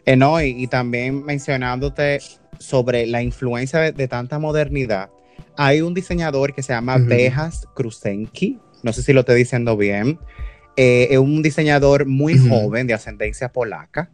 Eh, 0.06 0.16
no, 0.18 0.42
y 0.42 0.66
también 0.68 1.24
mencionándote 1.24 2.20
sobre 2.58 3.06
la 3.06 3.22
influencia 3.22 3.80
de, 3.92 4.08
tanta 4.08 4.40
modernidad, 4.40 5.10
hay 5.58 5.82
un 5.82 5.94
diseñador 5.94 6.54
que 6.54 6.64
se 6.64 6.74
llama 6.74 6.98
Bejas 6.98 7.68
Krusenki, 7.76 8.60
no 8.84 8.94
sé 8.94 9.04
si 9.04 9.14
lo 9.14 9.22
estoy 9.22 9.38
diciendo 9.38 9.76
bien, 9.78 10.20
eh, 10.78 11.10
es 11.12 11.18
un 11.18 11.42
diseñador 11.42 12.06
muy 12.06 12.38
joven 12.38 12.88
de 12.88 12.94
ascendencia 12.94 13.52
polaca, 13.52 14.10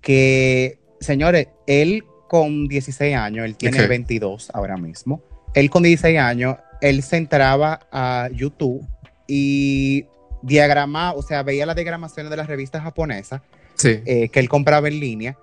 que, 0.00 0.78
señores, 1.00 1.48
él 1.66 2.04
con 2.28 2.68
16 2.68 3.16
años, 3.16 3.44
él 3.44 3.56
tiene 3.56 3.86
22 3.86 4.50
ahora 4.54 4.76
mismo, 4.76 5.22
él 5.54 5.68
con 5.70 5.82
16 5.82 6.18
años, 6.18 6.56
él 6.80 7.02
se 7.02 7.16
entraba 7.16 7.80
a 7.90 8.28
YouTube 8.32 8.86
y 9.26 10.06
diagramaba, 10.42 11.12
o 11.18 11.22
sea, 11.22 11.42
veía 11.42 11.66
las 11.66 11.76
diagramaciones 11.76 12.30
de 12.30 12.36
las 12.36 12.46
revistas 12.46 12.82
japonesas 12.82 13.42
eh, 13.84 14.28
que 14.28 14.40
él 14.40 14.48
compraba 14.48 14.88
en 14.88 15.00
línea 15.00 15.38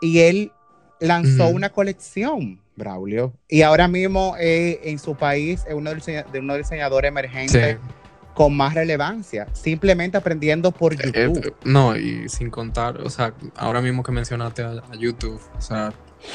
y 0.00 0.20
él 0.20 0.52
lanzó 1.00 1.48
una 1.48 1.70
colección, 1.70 2.60
Braulio, 2.76 3.32
y 3.48 3.62
ahora 3.62 3.88
mismo 3.88 4.36
eh, 4.38 4.80
en 4.84 4.98
su 4.98 5.14
país 5.16 5.64
es 5.66 5.74
uno 5.74 5.90
de 5.90 6.42
los 6.42 6.58
diseñadores 6.58 7.08
emergentes 7.08 7.78
con 8.40 8.56
más 8.56 8.72
relevancia, 8.72 9.48
simplemente 9.52 10.16
aprendiendo 10.16 10.70
por 10.70 10.94
eh, 10.94 11.12
eh, 11.12 11.26
YouTube. 11.26 11.54
no, 11.62 11.94
y 11.94 12.26
sin 12.30 12.48
contar, 12.48 12.98
o 13.02 13.10
sea, 13.10 13.34
ahora 13.54 13.82
mismo 13.82 14.02
que 14.02 14.12
mencionaste 14.12 14.62
a, 14.62 14.80
YouTube, 14.98 15.38
o 15.58 15.60
sea, 15.60 15.92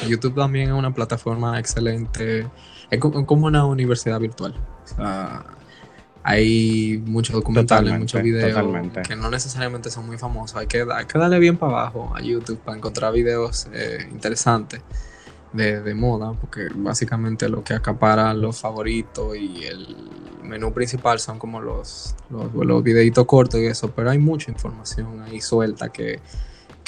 YouTube 0.07 0.35
también 0.35 0.67
es 0.67 0.75
una 0.75 0.93
plataforma 0.93 1.59
excelente, 1.59 2.47
es 2.91 2.99
como 2.99 3.47
una 3.47 3.65
universidad 3.65 4.19
virtual. 4.19 4.53
O 4.83 4.87
sea, 4.87 5.45
hay 6.21 7.01
muchos 7.07 7.33
documentales, 7.33 7.97
muchos 7.97 8.21
videos 8.21 8.53
que 9.07 9.15
no 9.15 9.31
necesariamente 9.31 9.89
son 9.89 10.05
muy 10.05 10.19
famosos. 10.19 10.57
Hay 10.57 10.67
que, 10.67 10.85
que 11.11 11.17
darle 11.17 11.39
bien 11.39 11.57
para 11.57 11.71
abajo 11.71 12.13
a 12.15 12.21
YouTube 12.21 12.59
para 12.59 12.77
encontrar 12.77 13.13
videos 13.13 13.67
eh, 13.73 14.07
interesantes 14.11 14.79
de, 15.53 15.95
moda, 15.95 16.33
porque 16.33 16.67
básicamente 16.75 17.49
lo 17.49 17.63
que 17.63 17.73
acapara 17.73 18.31
los 18.35 18.59
favoritos 18.59 19.35
y 19.35 19.63
el 19.63 19.95
menú 20.45 20.73
principal 20.73 21.19
son 21.19 21.39
como 21.39 21.61
los, 21.61 22.15
los, 22.29 22.83
videitos 22.83 23.25
cortos 23.25 23.59
y 23.59 23.65
eso, 23.65 23.91
pero 23.91 24.09
hay 24.09 24.17
mucha 24.17 24.51
información 24.51 25.21
ahí 25.21 25.41
suelta 25.41 25.89
que, 25.89 26.19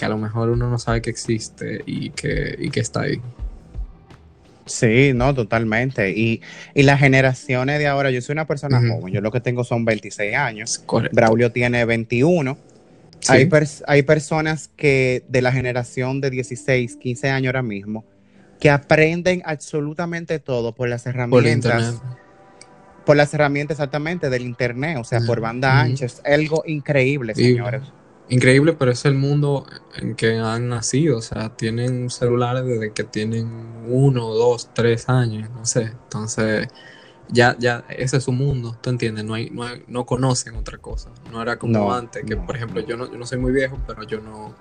a 0.01 0.09
lo 0.09 0.17
mejor 0.17 0.49
uno 0.49 0.69
no 0.69 0.77
sabe 0.77 1.01
que 1.01 1.09
existe 1.09 1.81
y 1.85 2.11
que, 2.11 2.55
y 2.59 2.69
que 2.69 2.79
está 2.79 3.01
ahí. 3.01 3.21
Sí, 4.65 5.11
no, 5.13 5.33
totalmente. 5.33 6.11
Y, 6.11 6.41
las 6.75 6.99
generaciones 6.99 7.79
de 7.79 7.87
ahora, 7.87 8.11
yo 8.11 8.21
soy 8.21 8.33
una 8.33 8.45
persona 8.45 8.79
joven, 8.79 9.13
yo 9.13 9.21
lo 9.21 9.31
que 9.31 9.39
tengo 9.39 9.63
son 9.63 9.85
26 9.85 10.35
años, 10.35 10.83
Braulio 11.11 11.51
tiene 11.51 11.85
21. 11.85 12.57
Hay, 13.29 13.49
hay 13.87 14.03
personas 14.03 14.69
que 14.75 15.23
de 15.27 15.41
la 15.41 15.51
generación 15.51 16.21
de 16.21 16.29
16, 16.29 16.97
15 16.97 17.29
años 17.29 17.47
ahora 17.49 17.63
mismo, 17.63 18.05
que 18.59 18.69
aprenden 18.69 19.41
absolutamente 19.45 20.39
todo 20.39 20.73
por 20.75 20.89
las 20.89 21.05
herramientas. 21.05 21.95
Por, 21.95 22.26
las 23.15 23.33
herramientas 23.33 23.75
exactamente 23.75 24.29
del 24.29 24.41
internet, 24.41 24.97
o 24.99 25.03
sea, 25.03 25.21
por 25.21 25.39
banda 25.39 25.79
ancha. 25.79 26.05
Es 26.05 26.21
algo 26.25 26.63
increíble, 26.65 27.35
señores. 27.35 27.83
Increíble, 28.29 28.73
pero 28.73 28.91
es 28.91 29.05
el 29.05 29.13
mundo 29.13 29.65
en 29.95 30.15
que 30.15 30.37
han 30.37 30.67
nacido. 30.67 31.17
O 31.17 31.21
sea, 31.21 31.55
tienen 31.55 32.09
celulares 32.09 32.65
desde 32.65 32.91
que 32.91 33.05
tienen 33.05 33.49
uno, 33.87 34.33
dos, 34.33 34.69
tres 34.73 35.07
años, 35.07 35.49
no 35.51 35.65
sé. 35.65 35.83
Entonces, 35.83 36.67
ya, 37.29 37.55
ya, 37.57 37.85
ese 37.89 38.17
es 38.17 38.23
su 38.23 38.33
mundo, 38.33 38.75
¿tú 38.81 38.89
entiendes? 38.89 39.23
No, 39.23 39.33
hay, 39.35 39.49
no, 39.49 39.65
no 39.87 40.05
conocen 40.05 40.55
otra 40.55 40.77
cosa. 40.77 41.09
No 41.31 41.41
era 41.41 41.57
como 41.57 41.93
antes, 41.93 42.25
que 42.25 42.35
por 42.35 42.55
ejemplo, 42.55 42.81
yo 42.81 42.97
no, 42.97 43.09
yo 43.09 43.17
no 43.17 43.25
soy 43.25 43.37
muy 43.37 43.53
viejo, 43.53 43.79
pero 43.87 44.03
yo 44.03 44.19
no, 44.19 44.53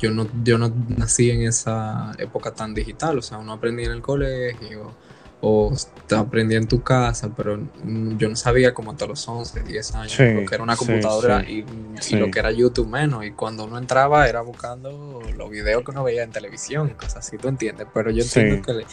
yo 0.00 0.10
no, 0.10 0.26
yo 0.42 0.58
no 0.58 0.72
nací 0.96 1.30
en 1.30 1.42
esa 1.42 2.12
época 2.18 2.52
tan 2.52 2.74
digital. 2.74 3.18
O 3.18 3.22
sea, 3.22 3.38
uno 3.38 3.52
aprendía 3.52 3.86
en 3.86 3.92
el 3.92 4.02
colegio 4.02 4.92
o 5.40 5.72
aprendí 6.16 6.56
en 6.56 6.66
tu 6.66 6.82
casa, 6.82 7.30
pero 7.36 7.60
yo 7.84 8.28
no 8.28 8.34
sabía 8.34 8.74
como 8.74 8.90
hasta 8.90 9.06
los 9.06 9.26
11, 9.26 9.62
10 9.62 9.94
años 9.94 10.18
lo 10.18 10.44
que 10.44 10.54
era 10.54 10.64
una 10.64 10.76
computadora 10.76 11.42
y, 11.48 11.64
lo 12.12 12.30
que 12.30 12.38
era 12.38 12.50
YouTube 12.50 12.88
menos. 12.88 13.24
Y 13.24 13.32
cuando 13.32 13.64
uno 13.64 13.78
entraba 13.78 14.28
era 14.28 14.40
buscando 14.40 15.22
los 15.36 15.50
videos 15.50 15.84
que 15.84 15.92
uno 15.92 16.02
veía 16.02 16.24
en 16.24 16.30
televisión 16.30 16.90
cosas 16.98 17.18
así, 17.18 17.38
tú 17.38 17.48
entiendes. 17.48 17.86
Pero 17.94 18.10
yo 18.10 18.22
entiendo 18.22 18.62
que 18.62 18.84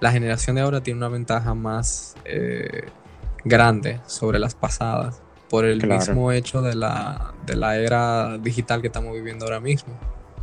la 0.00 0.10
generación 0.10 0.56
de 0.56 0.62
ahora 0.62 0.82
tiene 0.82 0.98
una 0.98 1.08
ventaja 1.08 1.54
más 1.54 2.16
eh, 2.24 2.86
grande 3.44 4.00
sobre 4.06 4.38
las 4.38 4.54
pasadas 4.54 5.22
por 5.48 5.64
el 5.64 5.86
mismo 5.86 6.32
hecho 6.32 6.62
de 6.62 6.74
la, 6.74 7.32
de 7.46 7.54
la 7.54 7.76
era 7.76 8.38
digital 8.38 8.80
que 8.80 8.88
estamos 8.88 9.14
viviendo 9.14 9.44
ahora 9.44 9.60
mismo. 9.60 9.94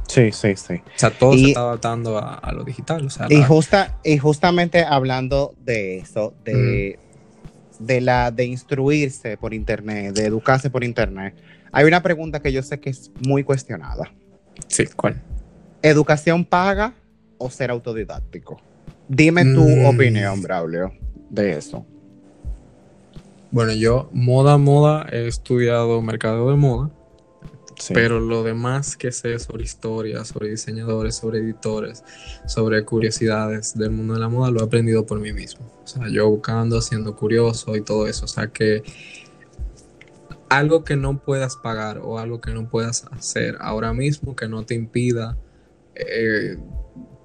Sí, 0.07 0.31
sí, 0.31 0.55
sí. 0.55 0.75
O 0.75 0.99
sea, 0.99 1.11
todo 1.11 1.33
se 1.33 1.47
está 1.47 1.61
adaptando 1.61 2.17
a, 2.17 2.51
lo 2.53 2.63
digital. 2.63 3.07
y, 3.29 3.43
justa, 3.43 3.97
y 4.03 4.17
justamente 4.17 4.83
hablando 4.83 5.55
de 5.63 5.97
eso, 5.97 6.33
de, 6.43 6.99
de, 7.79 8.01
la, 8.01 8.31
de 8.31 8.45
instruirse 8.45 9.37
por 9.37 9.53
internet, 9.53 10.13
de 10.13 10.25
educarse 10.25 10.69
por 10.69 10.83
internet, 10.83 11.35
hay 11.71 11.85
una 11.85 12.03
pregunta 12.03 12.41
que 12.41 12.51
yo 12.51 12.61
sé 12.61 12.79
que 12.79 12.89
es 12.89 13.11
muy 13.25 13.43
cuestionada. 13.43 14.11
Sí, 14.67 14.85
¿cuál? 14.95 15.21
¿Educación 15.81 16.45
paga 16.45 16.93
o 17.37 17.49
ser 17.49 17.71
autodidáctico? 17.71 18.61
Dime 19.07 19.43
tu 19.43 19.67
mm. 19.67 19.85
opinión, 19.85 20.41
Braulio, 20.41 20.93
de 21.29 21.57
eso. 21.57 21.85
Bueno, 23.51 23.73
yo, 23.73 24.09
moda, 24.13 24.57
moda, 24.57 25.07
he 25.11 25.27
estudiado 25.27 26.01
mercado 26.01 26.49
de 26.49 26.55
moda 26.55 26.89
pero 27.93 28.19
lo 28.19 28.43
demás 28.43 28.95
que 28.97 29.11
sé 29.11 29.37
sobre 29.39 29.63
historia, 29.63 30.25
sobre 30.25 30.49
diseñadores, 30.49 31.15
sobre 31.15 31.39
editores, 31.39 32.03
sobre 32.47 32.83
curiosidades 32.85 33.77
del 33.77 33.91
mundo 33.91 34.13
de 34.13 34.19
la 34.19 34.29
moda, 34.29 34.51
lo 34.51 34.61
he 34.61 34.63
aprendido 34.63 35.05
por 35.05 35.19
mí 35.19 35.33
mismo. 35.33 35.65
O 35.83 35.87
sea, 35.87 36.07
yo 36.09 36.29
buscando, 36.29 36.81
siendo 36.81 37.15
curioso 37.15 37.75
y 37.75 37.81
todo 37.81 38.07
eso. 38.07 38.25
O 38.25 38.27
sea, 38.27 38.47
que 38.47 38.83
algo 40.49 40.83
que 40.83 40.95
no 40.95 41.19
puedas 41.19 41.55
pagar 41.55 41.99
o 41.99 42.19
algo 42.19 42.39
que 42.39 42.53
no 42.53 42.69
puedas 42.69 43.05
hacer 43.11 43.57
ahora 43.59 43.93
mismo 43.93 44.35
que 44.35 44.47
no 44.47 44.65
te 44.65 44.75
impida 44.75 45.37
eh, 45.95 46.57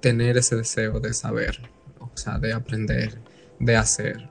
tener 0.01 0.37
ese 0.37 0.55
deseo 0.55 0.99
de 0.99 1.13
saber, 1.13 1.59
o 1.99 2.09
sea, 2.15 2.39
de 2.39 2.53
aprender, 2.53 3.19
de 3.59 3.75
hacer, 3.75 4.29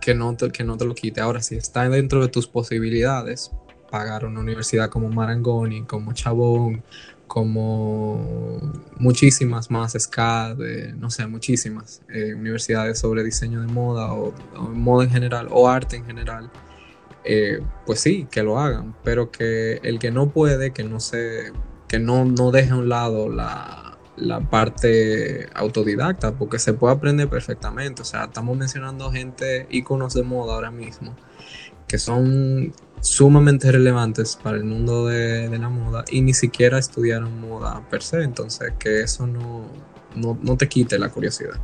que 0.00 0.14
no 0.14 0.36
te, 0.36 0.50
que 0.50 0.64
no 0.64 0.76
te 0.76 0.84
lo 0.84 0.94
quite. 0.94 1.20
Ahora, 1.20 1.40
si 1.40 1.56
está 1.56 1.88
dentro 1.88 2.20
de 2.20 2.28
tus 2.28 2.46
posibilidades, 2.46 3.50
pagar 3.90 4.24
una 4.24 4.40
universidad 4.40 4.88
como 4.88 5.08
Marangoni, 5.08 5.82
como 5.82 6.12
Chabón, 6.12 6.82
como 7.26 8.72
muchísimas 8.98 9.70
más 9.70 9.92
SCA, 9.92 10.56
no 10.96 11.10
sé, 11.10 11.26
muchísimas 11.26 12.02
eh, 12.08 12.34
universidades 12.34 12.98
sobre 12.98 13.22
diseño 13.22 13.60
de 13.60 13.68
moda 13.68 14.12
o, 14.12 14.32
moda 14.74 15.04
en 15.04 15.10
general 15.10 15.48
o 15.50 15.68
arte 15.68 15.96
en 15.96 16.06
general, 16.06 16.50
eh, 17.24 17.60
pues 17.86 18.00
sí, 18.00 18.26
que 18.30 18.42
lo 18.42 18.58
hagan, 18.58 18.96
pero 19.04 19.30
que 19.30 19.74
el 19.84 19.98
que 19.98 20.10
no 20.10 20.30
puede, 20.30 20.72
que 20.72 20.82
no 20.82 20.98
se, 20.98 21.52
que 21.86 21.98
no, 22.00 22.24
no 22.24 22.50
deje 22.50 22.70
a 22.70 22.76
un 22.76 22.88
lado 22.88 23.28
la, 23.28 23.90
la 24.16 24.40
parte 24.40 25.48
autodidacta, 25.54 26.32
porque 26.32 26.58
se 26.58 26.74
puede 26.74 26.94
aprender 26.94 27.28
perfectamente. 27.28 28.02
O 28.02 28.04
sea, 28.04 28.24
estamos 28.24 28.56
mencionando 28.56 29.10
gente, 29.10 29.66
íconos 29.70 30.14
de 30.14 30.22
moda 30.22 30.54
ahora 30.54 30.70
mismo, 30.70 31.16
que 31.86 31.98
son 31.98 32.72
sumamente 33.00 33.72
relevantes 33.72 34.38
para 34.42 34.56
el 34.56 34.64
mundo 34.64 35.06
de, 35.06 35.48
la 35.58 35.68
moda 35.68 36.04
y 36.10 36.20
ni 36.20 36.34
siquiera 36.34 36.78
estudiaron 36.78 37.40
moda 37.40 37.82
per 37.90 38.02
se, 38.02 38.22
entonces 38.22 38.72
que 38.78 39.00
eso 39.00 39.26
no, 39.26 39.66
no, 40.14 40.56
te 40.56 40.68
quite 40.68 40.98
la 40.98 41.08
curiosidad. 41.08 41.58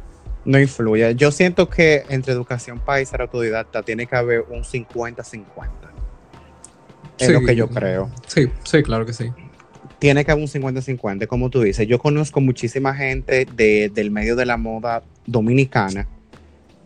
No 0.44 0.60
influye. 0.60 1.14
Yo 1.16 1.32
siento 1.32 1.68
que 1.68 2.04
entre 2.08 2.32
educación 2.32 2.78
país 2.78 3.10
y 3.12 3.20
autodidacta 3.20 3.82
tiene 3.82 4.06
que 4.06 4.16
haber 4.16 4.42
un 4.42 4.62
50-50. 4.62 5.44
Es 7.18 7.30
lo 7.30 7.40
que 7.40 7.56
yo 7.56 7.68
creo. 7.68 8.10
Sí, 8.26 8.46
sí, 8.62 8.82
claro 8.82 9.04
que 9.04 9.12
sí. 9.12 9.32
Tiene 9.98 10.24
que 10.24 10.30
haber 10.30 10.44
un 10.44 10.48
50-50, 10.50 11.26
como 11.26 11.50
tú 11.50 11.62
dices. 11.62 11.88
Yo 11.88 11.98
conozco 11.98 12.40
muchísima 12.40 12.94
gente 12.94 13.46
del 13.46 14.10
medio 14.10 14.36
de 14.36 14.46
la 14.46 14.56
moda 14.56 15.02
dominicana 15.26 16.08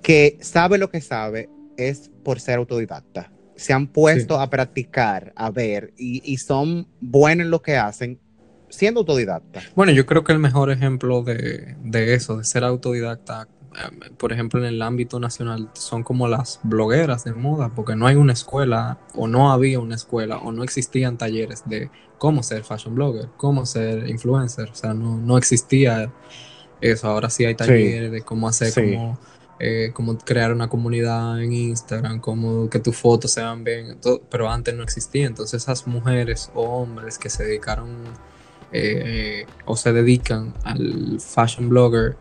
que 0.03 0.39
sabe 0.41 0.79
lo 0.79 0.89
que 0.89 1.03
sabe 1.03 1.51
es 1.77 2.11
por 2.23 2.41
ser 2.41 2.57
autodidacta 2.59 3.31
se 3.61 3.75
han 3.75 3.89
puesto 3.89 4.41
a 4.41 4.49
practicar, 4.49 5.35
a 5.37 5.51
ver, 5.51 5.93
y, 5.99 6.39
son 6.39 6.89
buenos 6.99 7.45
en 7.45 7.51
lo 7.51 7.61
que 7.61 7.77
hacen 7.77 8.19
siendo 8.71 9.01
autodidacta. 9.01 9.61
Bueno, 9.77 9.93
yo 9.93 10.07
creo 10.07 10.25
que 10.25 10.33
el 10.33 10.39
mejor 10.39 10.71
ejemplo 10.71 11.23
de, 11.23 11.77
eso, 12.15 12.39
de 12.39 12.45
ser 12.45 12.65
autodidacta, 12.65 13.49
eh, 13.75 14.11
por 14.17 14.33
ejemplo, 14.33 14.61
en 14.61 14.65
el 14.65 14.81
ámbito 14.81 15.21
nacional, 15.21 15.69
son 15.75 16.05
como 16.05 16.27
las 16.27 16.61
blogueras 16.63 17.25
de 17.25 17.35
moda, 17.35 17.69
porque 17.75 17.97
no 17.97 18.07
hay 18.07 18.17
una 18.17 18.33
escuela, 18.33 18.99
o 19.15 19.29
no 19.29 19.53
había 19.53 19.79
una 19.79 19.97
escuela, 19.97 20.39
o 20.39 20.53
no 20.53 20.65
existían 20.65 21.19
talleres 21.19 21.63
de 21.67 21.91
cómo 22.17 22.43
ser 22.43 22.65
fashion 22.65 22.95
blogger, 22.95 23.29
cómo 23.37 23.67
ser 23.67 24.09
influencer, 24.09 24.71
o 24.71 24.75
sea, 24.75 24.95
no, 24.95 25.37
existía 25.37 26.11
eso. 26.81 27.09
Ahora 27.09 27.29
sí 27.29 27.45
hay 27.45 27.57
talleres 27.57 28.11
de 28.11 28.23
cómo 28.23 28.49
hacer 28.49 28.73
como 28.73 29.19
eh, 29.63 29.91
como 29.93 30.17
crear 30.17 30.55
una 30.55 30.71
comunidad 30.71 31.43
en 31.43 31.53
Instagram, 31.53 32.19
como 32.21 32.71
que 32.71 32.79
tus 32.79 32.97
fotos 32.97 33.33
se 33.33 33.43
vean 33.43 33.63
bien, 33.63 33.99
pero 34.31 34.51
antes 34.51 34.75
no 34.75 34.83
existía. 34.83 35.27
Entonces 35.27 35.63
esas 35.63 35.87
mujeres 35.87 36.51
o 36.55 36.63
hombres 36.63 37.19
que 37.19 37.29
se 37.29 37.45
dedicaron 37.45 38.05
eh, 38.73 39.45
o 39.67 39.77
se 39.77 39.93
dedican 39.93 40.55
al 40.65 41.21
fashion 41.21 41.69
blogger, 41.69 42.17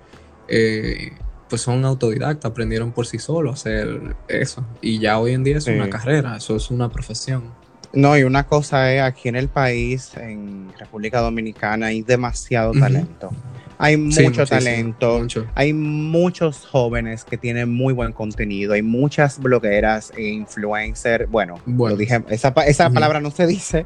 eh, 0.50 1.14
pues 1.48 1.62
son 1.62 1.86
autodidactas, 1.86 2.52
aprendieron 2.52 2.92
por 2.92 3.08
sí 3.08 3.20
solos 3.20 3.52
a 3.52 3.54
hacer 3.54 4.16
eso. 4.28 4.66
Y 4.82 5.00
ya 5.00 5.18
hoy 5.18 5.32
en 5.32 5.46
día 5.46 5.60
es 5.60 5.68
una 5.68 5.90
carrera, 5.90 6.36
eso 6.36 6.58
es 6.58 6.70
una 6.70 6.90
profesión. 6.90 7.54
No, 7.94 8.18
y 8.18 8.24
una 8.24 8.46
cosa 8.46 8.94
es, 8.94 9.02
aquí 9.02 9.30
en 9.30 9.38
el 9.38 9.48
país, 9.48 10.12
en 10.18 10.72
República 10.78 11.22
Dominicana, 11.22 11.88
hay 11.88 12.02
demasiado 12.02 12.74
talento. 12.74 13.32
Hay 13.82 13.96
mucho 13.96 14.46
talento, 14.46 15.26
hay 15.56 15.72
muchos 15.72 16.66
jóvenes 16.66 17.24
que 17.24 17.38
tienen 17.38 17.70
muy 17.74 17.94
buen 17.94 18.12
contenido, 18.12 18.74
hay 18.74 18.82
muchas 18.82 19.40
blogueras 19.40 20.12
e 20.18 20.24
influencers, 20.24 21.30
bueno, 21.30 21.62
lo 21.66 21.96
dije, 21.96 22.22
esa, 22.28 22.54
palabra 22.54 23.22
no 23.22 23.32
se 23.32 23.48
dice, 23.48 23.86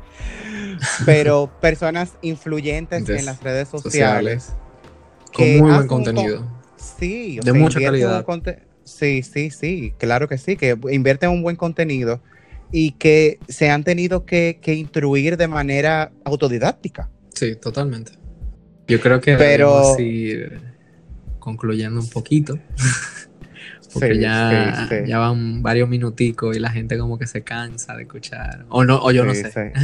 pero 1.06 1.52
personas 1.62 2.14
influyentes 2.24 3.08
en 3.08 3.24
las 3.24 3.44
redes 3.44 3.68
sociales. 3.68 4.54
con 5.32 5.58
muy 5.60 5.72
buen 5.72 5.88
contenido. 5.88 6.44
Sí, 6.76 7.40
de 7.44 7.54
mucha 7.54 7.80
calidad. 7.80 8.26
Sí, 8.86 9.22
sí, 9.22 9.52
sí, 9.52 9.94
claro 10.00 10.28
que 10.28 10.40
sí, 10.40 10.58
que 10.58 10.76
invierten 10.90 11.30
un 11.30 11.44
buen 11.44 11.56
contenido 11.56 12.20
y 12.72 12.94
que 12.94 13.38
se 13.48 13.70
han 13.70 13.84
tenido 13.84 14.26
que, 14.26 14.58
que 14.60 14.74
instruir 14.74 15.38
de 15.38 15.48
manera 15.48 16.12
autodidáctica. 16.26 17.12
Sí, 17.36 17.56
totalmente. 17.56 18.23
Yo 18.88 19.00
creo 19.00 19.22
que 19.22 19.36
pero 19.36 19.98
ir 20.00 20.62
concluyendo 21.40 22.00
un 22.00 22.10
poquito. 22.10 22.58
Porque 23.94 24.18
ya, 24.18 24.90
ya 25.06 25.20
van 25.20 25.62
varios 25.62 25.88
minuticos 25.88 26.58
y 26.58 26.60
la 26.60 26.72
gente 26.72 26.98
como 26.98 27.20
que 27.20 27.28
se 27.28 27.44
cansa 27.44 27.96
de 27.96 28.04
escuchar. 28.04 28.66
O 28.70 28.84
no, 28.84 28.98
o 28.98 29.12
yo 29.12 29.24
no 29.26 29.34
sé. 29.34 29.74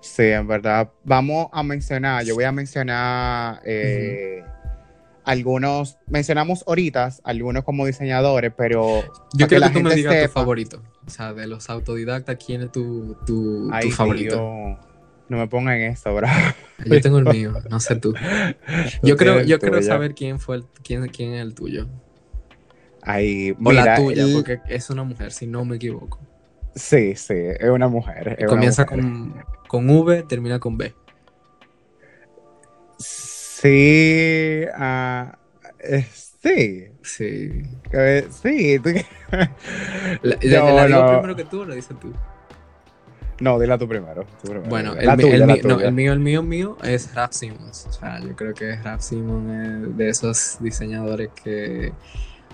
Sí. 0.00 0.24
en 0.24 0.46
verdad. 0.46 0.90
Vamos 1.04 1.48
a 1.52 1.62
mencionar, 1.62 2.24
yo 2.24 2.34
voy 2.34 2.44
a 2.44 2.52
mencionar 2.52 3.60
eh, 3.64 4.42
algunos, 5.24 5.96
mencionamos 6.06 6.64
ahorita 6.66 7.10
algunos 7.24 7.64
como 7.64 7.86
diseñadores, 7.86 8.52
pero... 8.56 9.02
Yo 9.32 9.48
quiero 9.48 9.68
que, 9.68 9.72
tú 9.72 9.80
me 9.80 9.94
digas 9.94 10.24
tu 10.24 10.32
favorito. 10.32 10.82
O 11.06 11.10
sea, 11.10 11.32
de 11.32 11.46
los 11.46 11.70
autodidactas, 11.70 12.36
¿quién 12.44 12.62
es 12.62 12.72
tu, 12.72 13.16
tu, 13.26 13.70
favorito? 13.92 14.78
No 15.28 15.38
me 15.38 15.46
pongan 15.48 15.76
en 15.76 15.92
esto, 15.92 16.14
bro. 16.14 16.28
Yo 16.84 17.00
tengo 17.00 17.18
el 17.18 17.24
mío, 17.24 17.52
no 17.70 17.80
sé 17.80 17.96
tú. 17.96 18.14
Yo 19.02 19.16
creo, 19.16 19.42
yo 19.42 19.58
quiero 19.58 19.82
saber 19.82 20.14
quién 20.14 20.38
fue 20.38 20.56
el, 20.56 20.64
quién, 20.82 21.08
quién 21.08 21.34
es 21.34 21.42
el 21.42 21.54
tuyo. 21.54 21.88
Ahí, 23.02 23.56
o 23.62 23.72
la 23.72 23.96
tuya, 23.96 24.24
porque 24.32 24.60
es 24.68 24.90
una 24.90 25.04
mujer, 25.04 25.32
si 25.32 25.46
no 25.46 25.64
me 25.64 25.76
equivoco. 25.76 26.20
Sí, 26.74 27.14
sí, 27.16 27.34
es 27.36 27.68
una 27.68 27.88
mujer. 27.88 28.44
Comienza 28.46 28.86
Con, 28.86 29.44
con 29.68 29.88
V, 29.88 30.22
termina 30.22 30.58
con 30.58 30.78
B. 30.78 30.94
Sí, 32.98 34.64
uh, 34.66 35.32
sí. 36.40 36.88
Sí. 37.02 37.62
Sí. 38.30 38.80
la, 40.22 40.72
la, 40.72 40.86
digo 40.86 41.06
primero 41.06 41.36
que 41.36 41.44
tú 41.44 41.60
o 41.62 41.64
la 41.64 41.74
dices 41.74 41.98
tú. 41.98 42.12
No, 43.40 43.58
dila 43.58 43.78
tú 43.78 43.88
primero. 43.88 44.24
Bueno, 44.68 44.94
el, 44.94 45.16
mío, 45.16 46.12
el 46.12 46.20
mío, 46.20 46.42
mío 46.42 46.76
es 46.82 47.14
Rap 47.14 47.32
Simmons. 47.32 47.86
O 47.88 47.92
sea, 47.92 48.20
yo 48.20 48.36
creo 48.36 48.54
que 48.54 48.76
Rap 48.76 49.00
Simmons 49.00 49.50
es 49.50 49.96
de 49.96 50.08
esos 50.08 50.56
diseñadores 50.60 51.30
que. 51.42 51.92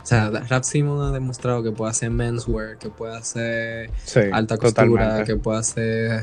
O 0.02 0.06
sea, 0.08 0.30
Rap 0.30 0.62
Simmons 0.62 1.10
ha 1.10 1.12
demostrado 1.12 1.62
que 1.62 1.72
puede 1.72 1.90
hacer 1.90 2.10
menswear, 2.10 2.78
que 2.78 2.88
puede 2.88 3.16
hacer 3.16 3.90
alta 4.32 4.56
costura, 4.56 5.24
que 5.24 5.36
puede 5.36 5.58
hacer 5.58 6.22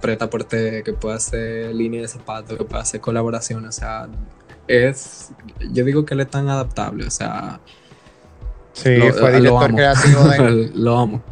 preta 0.00 0.30
porte, 0.30 0.82
que 0.84 0.92
puede 0.92 1.16
hacer 1.16 1.74
línea 1.74 2.02
de 2.02 2.08
zapatos, 2.08 2.56
que 2.56 2.64
puede 2.64 2.82
hacer 2.82 3.00
colaboraciones. 3.00 3.76
O 3.76 3.80
sea, 3.80 4.08
es. 4.68 5.32
Yo 5.72 5.84
digo 5.84 6.04
que 6.04 6.14
él 6.14 6.20
es 6.20 6.30
tan 6.30 6.48
adaptable. 6.48 7.06
O 7.06 7.10
sea. 7.10 7.58
Sí, 8.74 8.96
fue 9.18 9.32
director 9.32 9.74
creativo 9.74 10.24
de. 10.28 10.70
lo 10.74 10.98
amo 10.98 11.22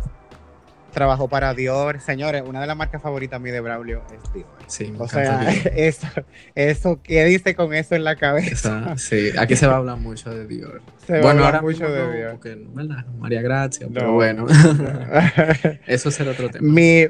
trabajó 0.96 1.28
para 1.28 1.52
Dior. 1.52 2.00
Señores, 2.00 2.42
una 2.46 2.62
de 2.62 2.66
las 2.66 2.74
marcas 2.74 3.02
favoritas 3.02 3.36
a 3.36 3.38
mí 3.38 3.50
de 3.50 3.60
Braulio 3.60 4.02
es 4.14 4.32
Dior. 4.32 4.48
Sí, 4.66 4.94
o 4.98 5.06
sea, 5.06 5.46
eso, 5.76 6.06
eso, 6.54 7.02
¿qué 7.02 7.22
dice 7.26 7.54
con 7.54 7.74
eso 7.74 7.94
en 7.94 8.02
la 8.02 8.16
cabeza? 8.16 8.96
sí, 8.96 9.28
aquí 9.38 9.56
se 9.56 9.66
va 9.66 9.74
a 9.74 9.76
hablar 9.76 9.98
mucho 9.98 10.30
de 10.30 10.46
Dior. 10.46 10.80
Se 11.06 11.20
bueno, 11.20 11.44
ahora 11.44 11.60
mucho 11.60 11.86
de 11.86 12.16
Dior. 12.16 12.32
Porque, 12.32 12.56
¿verdad? 12.72 13.04
María 13.18 13.42
Gracia, 13.42 13.86
pero 13.92 14.14
bueno. 14.14 14.46
eso 15.86 16.08
es 16.08 16.18
el 16.18 16.28
otro 16.28 16.48
tema. 16.48 16.66
Mi, 16.66 17.08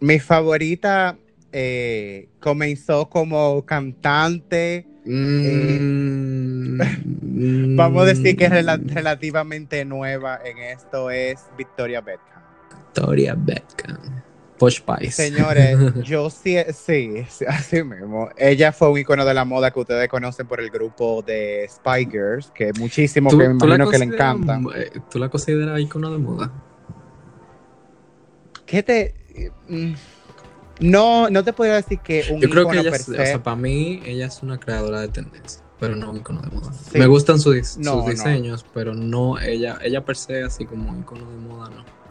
mi 0.00 0.18
favorita 0.18 1.16
eh, 1.52 2.28
comenzó 2.40 3.08
como 3.08 3.64
cantante. 3.64 4.88
Mm, 5.04 6.80
eh, 6.80 6.86
vamos 7.76 8.02
a 8.02 8.06
decir 8.06 8.36
que 8.36 8.46
es 8.46 8.50
relativamente 8.50 9.84
nueva 9.84 10.40
en 10.44 10.58
esto, 10.58 11.08
es 11.08 11.38
Victoria 11.56 12.00
Beckham. 12.00 12.41
Victoria 12.92 13.34
Beckham. 13.34 14.22
Posh 14.58 14.80
Pies. 14.82 15.14
Señores, 15.16 15.76
yo 16.04 16.30
sí, 16.30 16.56
sí, 16.72 17.14
así 17.48 17.82
mismo. 17.82 18.28
Ella 18.36 18.72
fue 18.72 18.90
un 18.90 18.98
icono 18.98 19.24
de 19.24 19.34
la 19.34 19.44
moda 19.44 19.70
que 19.70 19.80
ustedes 19.80 20.08
conocen 20.08 20.46
por 20.46 20.60
el 20.60 20.70
grupo 20.70 21.22
de 21.22 21.66
Spy 21.68 22.06
Girls, 22.08 22.52
que 22.54 22.72
muchísimo 22.74 23.30
que 23.30 23.36
me 23.36 23.44
imagino 23.46 23.90
que 23.90 23.98
le 23.98 24.04
encanta. 24.04 24.60
Eh, 24.76 24.92
¿Tú 25.10 25.18
la 25.18 25.28
consideras 25.28 25.80
icono 25.80 26.12
de 26.12 26.18
moda? 26.18 26.52
¿Qué 28.66 28.82
te.? 28.82 29.14
Mm, 29.68 29.94
no, 30.80 31.28
no 31.30 31.42
te 31.42 31.52
podría 31.52 31.76
decir 31.76 31.98
que 32.00 32.26
un 32.30 32.40
Yo 32.40 32.48
creo 32.50 32.68
que 32.68 32.78
ella, 32.78 32.92
o 32.92 32.94
sea, 32.94 33.42
para 33.42 33.56
mí, 33.56 34.00
ella 34.04 34.26
es 34.26 34.42
una 34.42 34.60
creadora 34.60 35.00
de 35.00 35.08
tendencia, 35.08 35.62
pero 35.80 35.96
no 35.96 36.10
un 36.10 36.18
icono 36.18 36.40
de 36.40 36.50
moda. 36.50 36.70
Me 36.94 37.06
gustan 37.06 37.40
sus, 37.40 37.78
diseños, 38.06 38.64
pero 38.72 38.94
no 38.94 39.40
ella, 39.40 39.78
ella 39.82 40.04
per 40.04 40.16
se, 40.16 40.44
así 40.44 40.66
como 40.66 40.96
icono 41.00 41.28
de 41.28 41.36
moda, 41.38 41.70
no. 41.70 42.01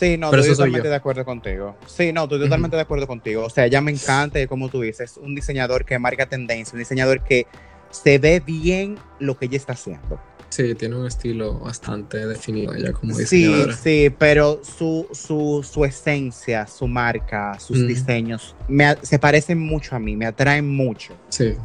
Sí, 0.00 0.16
no, 0.16 0.34
estoy 0.34 0.52
totalmente 0.52 0.88
de 0.88 0.94
acuerdo 0.94 1.26
contigo. 1.26 1.76
Sí, 1.86 2.10
no, 2.10 2.22
estoy 2.22 2.40
totalmente 2.40 2.74
de 2.74 2.80
acuerdo 2.80 3.06
contigo. 3.06 3.44
O 3.44 3.50
sea, 3.50 3.66
ella 3.66 3.82
me 3.82 3.90
encanta, 3.90 4.46
como 4.46 4.70
tú 4.70 4.80
dices, 4.80 5.18
un 5.18 5.34
diseñador 5.34 5.84
que 5.84 5.98
marca 5.98 6.24
tendencia, 6.24 6.72
un 6.72 6.78
diseñador 6.78 7.22
que 7.22 7.46
se 7.90 8.18
ve 8.18 8.40
bien 8.40 8.96
lo 9.18 9.38
que 9.38 9.44
ella 9.44 9.58
está 9.58 9.74
haciendo. 9.74 10.18
Sí, 10.48 10.74
tiene 10.74 10.96
un 10.96 11.06
estilo 11.06 11.58
bastante 11.58 12.26
definido 12.26 12.74
ella 12.74 12.92
como 12.92 13.14
diseñadora. 13.14 13.74
Sí, 13.74 13.80
sí, 13.82 14.14
pero 14.18 14.62
su, 14.64 15.06
su, 15.12 15.62
su 15.70 15.84
esencia, 15.84 16.66
su 16.66 16.88
marca, 16.88 17.60
sus 17.60 17.86
diseños 17.86 18.56
me, 18.68 18.96
se 19.02 19.18
parecen 19.18 19.60
mucho 19.60 19.96
a 19.96 19.98
mí, 19.98 20.16
me 20.16 20.24
atraen 20.24 20.66
mucho. 20.66 21.12
Sí. 21.28 21.56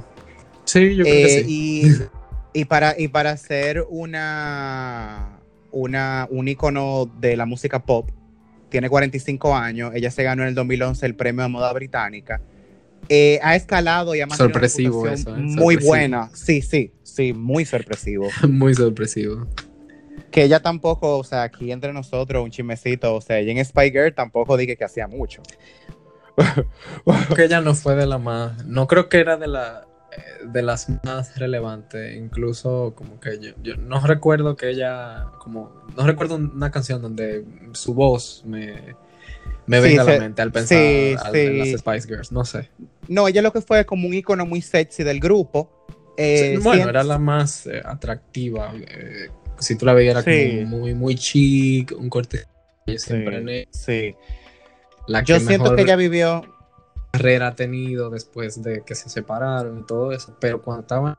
Sí, 0.66 0.94
yo 0.94 1.04
creo 1.04 1.16
que 1.16 1.40
eh, 1.40 1.44
sí. 1.46 2.06
Y, 2.52 2.66
para, 2.66 3.00
y 3.00 3.08
para 3.08 3.38
ser 3.38 3.86
una, 3.90 5.40
una, 5.72 6.28
un 6.30 6.50
icono 6.50 7.10
de 7.20 7.38
la 7.38 7.46
música 7.46 7.86
pop, 7.86 8.10
tiene 8.70 8.90
45 8.90 9.56
años, 9.56 9.92
ella 9.94 10.12
se 10.12 10.24
ganó 10.24 10.44
en 10.44 10.50
el 10.50 10.56
2011 10.56 11.06
el 11.06 11.16
premio 11.16 11.44
de 11.44 11.50
moda 11.50 11.72
británica. 11.74 12.42
Eh, 13.08 13.40
ha 13.44 13.56
escalado 13.56 14.16
y 14.16 14.22
ha 14.22 14.26
mantenido 14.26 14.54
sorpresivo 14.54 15.08
eso, 15.08 15.36
¿eh? 15.36 15.40
muy 15.40 15.76
buena. 15.76 16.30
Sí, 16.34 16.62
sí, 16.62 16.92
sí, 17.04 17.34
muy 17.34 17.66
sorpresivo. 17.66 18.30
muy 18.50 18.74
sorpresivo. 18.74 19.48
Que 20.32 20.44
ella 20.44 20.60
tampoco, 20.62 21.18
o 21.18 21.24
sea, 21.24 21.44
aquí 21.44 21.72
entre 21.72 21.94
nosotros, 21.94 22.44
un 22.44 22.52
chismecito, 22.52 23.14
o 23.14 23.22
sea, 23.22 23.40
ella 23.40 23.52
en 23.52 23.64
Spy 23.64 23.92
Girl 23.92 24.14
tampoco 24.14 24.58
dije 24.58 24.76
que 24.76 24.84
hacía 24.84 25.08
mucho. 25.08 25.44
que 27.36 27.44
ella 27.46 27.62
no 27.62 27.76
fue 27.76 27.96
de 27.96 28.08
la 28.08 28.18
más, 28.18 28.66
no 28.66 28.88
creo 28.88 29.08
que 29.08 29.20
era 29.20 29.38
de 29.38 29.48
la 29.48 29.88
de 30.46 30.62
las 30.62 30.88
más 31.04 31.38
relevantes, 31.38 32.16
incluso 32.16 32.94
como 32.96 33.20
que 33.20 33.40
yo, 33.40 33.52
yo, 33.64 33.76
no 33.78 34.00
recuerdo 34.06 34.56
que 34.56 34.70
ella, 34.70 35.28
como, 35.40 35.86
no 35.96 36.06
recuerdo 36.06 36.36
una 36.36 36.72
canción 36.72 37.02
donde 37.02 37.46
su 37.74 37.94
voz 37.94 38.44
me, 38.46 38.96
me 39.68 39.80
venga 39.80 40.04
a 40.04 40.06
la 40.06 40.20
mente 40.20 40.42
al 40.42 40.52
pensar 40.52 40.78
en 40.78 41.60
las 41.60 41.80
Spice 41.80 42.08
Girls, 42.08 42.32
no 42.32 42.46
sé. 42.46 42.70
No, 43.08 43.28
ella 43.28 43.42
lo 43.42 43.52
que 43.52 43.62
fue 43.62 43.86
como 43.86 44.08
un 44.08 44.14
icono 44.14 44.46
muy 44.46 44.62
sexy 44.62 45.04
del 45.04 45.20
grupo. 45.20 45.86
Eh, 46.18 46.60
bueno, 46.62 46.90
era 46.90 47.04
la 47.04 47.18
más 47.18 47.66
eh, 47.68 47.82
atractiva. 47.84 48.74
Eh, 48.76 49.30
si 49.60 49.76
tú 49.76 49.86
la 49.86 49.94
veías, 49.94 50.26
era 50.26 50.56
como 50.58 50.78
muy, 50.78 50.94
muy 50.94 51.16
chic, 51.16 51.94
un 51.98 52.10
corte 52.10 52.46
siempre 52.98 53.68
Sí. 53.72 54.16
La 55.08 55.24
yo 55.24 55.40
siento 55.40 55.76
que 55.76 55.84
ella 55.84 55.96
vivió 55.96 56.55
carrera 57.18 57.48
ha 57.48 57.56
tenido 57.56 58.10
después 58.10 58.62
de 58.62 58.84
que 58.84 58.96
se 58.96 59.10
separaron 59.10 59.80
y 59.80 59.84
todo 59.84 60.12
eso, 60.12 60.36
pero 60.40 60.62
cuando 60.62 60.82
estaban... 60.82 61.16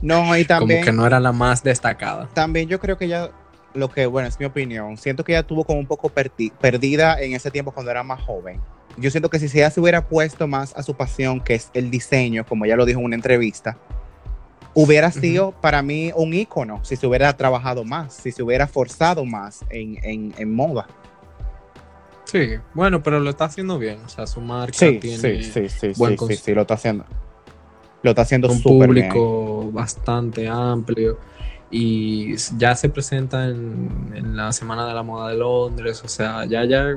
No, 0.00 0.36
y 0.36 0.44
también... 0.46 0.80
Como 0.80 0.84
que 0.84 0.92
no 0.92 1.06
era 1.06 1.20
la 1.20 1.32
más 1.32 1.62
destacada. 1.62 2.28
También 2.34 2.68
yo 2.68 2.78
creo 2.80 2.96
que 2.96 3.06
ella, 3.06 3.30
lo 3.74 3.90
que, 3.90 4.06
bueno, 4.06 4.28
es 4.28 4.38
mi 4.38 4.46
opinión, 4.46 4.96
siento 4.96 5.24
que 5.24 5.32
ella 5.32 5.42
tuvo 5.42 5.64
como 5.64 5.78
un 5.78 5.86
poco 5.86 6.10
perdida 6.10 7.20
en 7.20 7.34
ese 7.34 7.50
tiempo 7.50 7.72
cuando 7.72 7.90
era 7.90 8.02
más 8.02 8.20
joven. 8.20 8.60
Yo 8.98 9.10
siento 9.10 9.30
que 9.30 9.38
si 9.38 9.46
ella 9.58 9.70
se 9.70 9.80
hubiera 9.80 10.06
puesto 10.06 10.46
más 10.46 10.76
a 10.76 10.82
su 10.82 10.94
pasión, 10.94 11.40
que 11.40 11.54
es 11.54 11.70
el 11.72 11.90
diseño, 11.90 12.44
como 12.44 12.64
ella 12.64 12.76
lo 12.76 12.84
dijo 12.84 13.00
en 13.00 13.06
una 13.06 13.16
entrevista, 13.16 13.78
hubiera 14.74 15.10
sido 15.10 15.52
para 15.52 15.82
mí 15.82 16.12
un 16.14 16.32
ícono 16.34 16.84
si 16.84 16.96
se 16.96 17.06
hubiera 17.06 17.34
trabajado 17.36 17.84
más, 17.84 18.14
si 18.14 18.32
se 18.32 18.42
hubiera 18.42 18.66
forzado 18.66 19.24
más 19.24 19.64
en, 19.70 19.98
en, 20.02 20.34
en 20.36 20.54
moda. 20.54 20.86
Sí, 22.32 22.54
bueno, 22.72 23.02
pero 23.02 23.20
lo 23.20 23.28
está 23.28 23.44
haciendo 23.44 23.78
bien. 23.78 23.98
O 24.06 24.08
sea, 24.08 24.26
su 24.26 24.40
marca 24.40 24.78
tiene 24.78 25.18
sí, 25.18 25.42
sí, 25.42 25.68
sí, 25.68 25.92
buen 25.98 26.18
sí, 26.18 26.36
sí, 26.36 26.54
lo 26.54 26.62
está 26.62 26.74
haciendo. 26.74 27.04
Lo 28.02 28.10
está 28.10 28.22
haciendo 28.22 28.50
un 28.50 28.62
público 28.62 29.70
bastante 29.70 30.48
amplio 30.48 31.18
y 31.70 32.34
ya 32.56 32.74
se 32.74 32.88
presenta 32.88 33.44
en, 33.44 34.34
la 34.34 34.50
Semana 34.52 34.86
de 34.86 34.94
la 34.94 35.02
Moda 35.02 35.28
de 35.28 35.36
Londres, 35.36 36.02
o 36.04 36.08
sea, 36.08 36.46
ya, 36.46 36.64
ya 36.64 36.96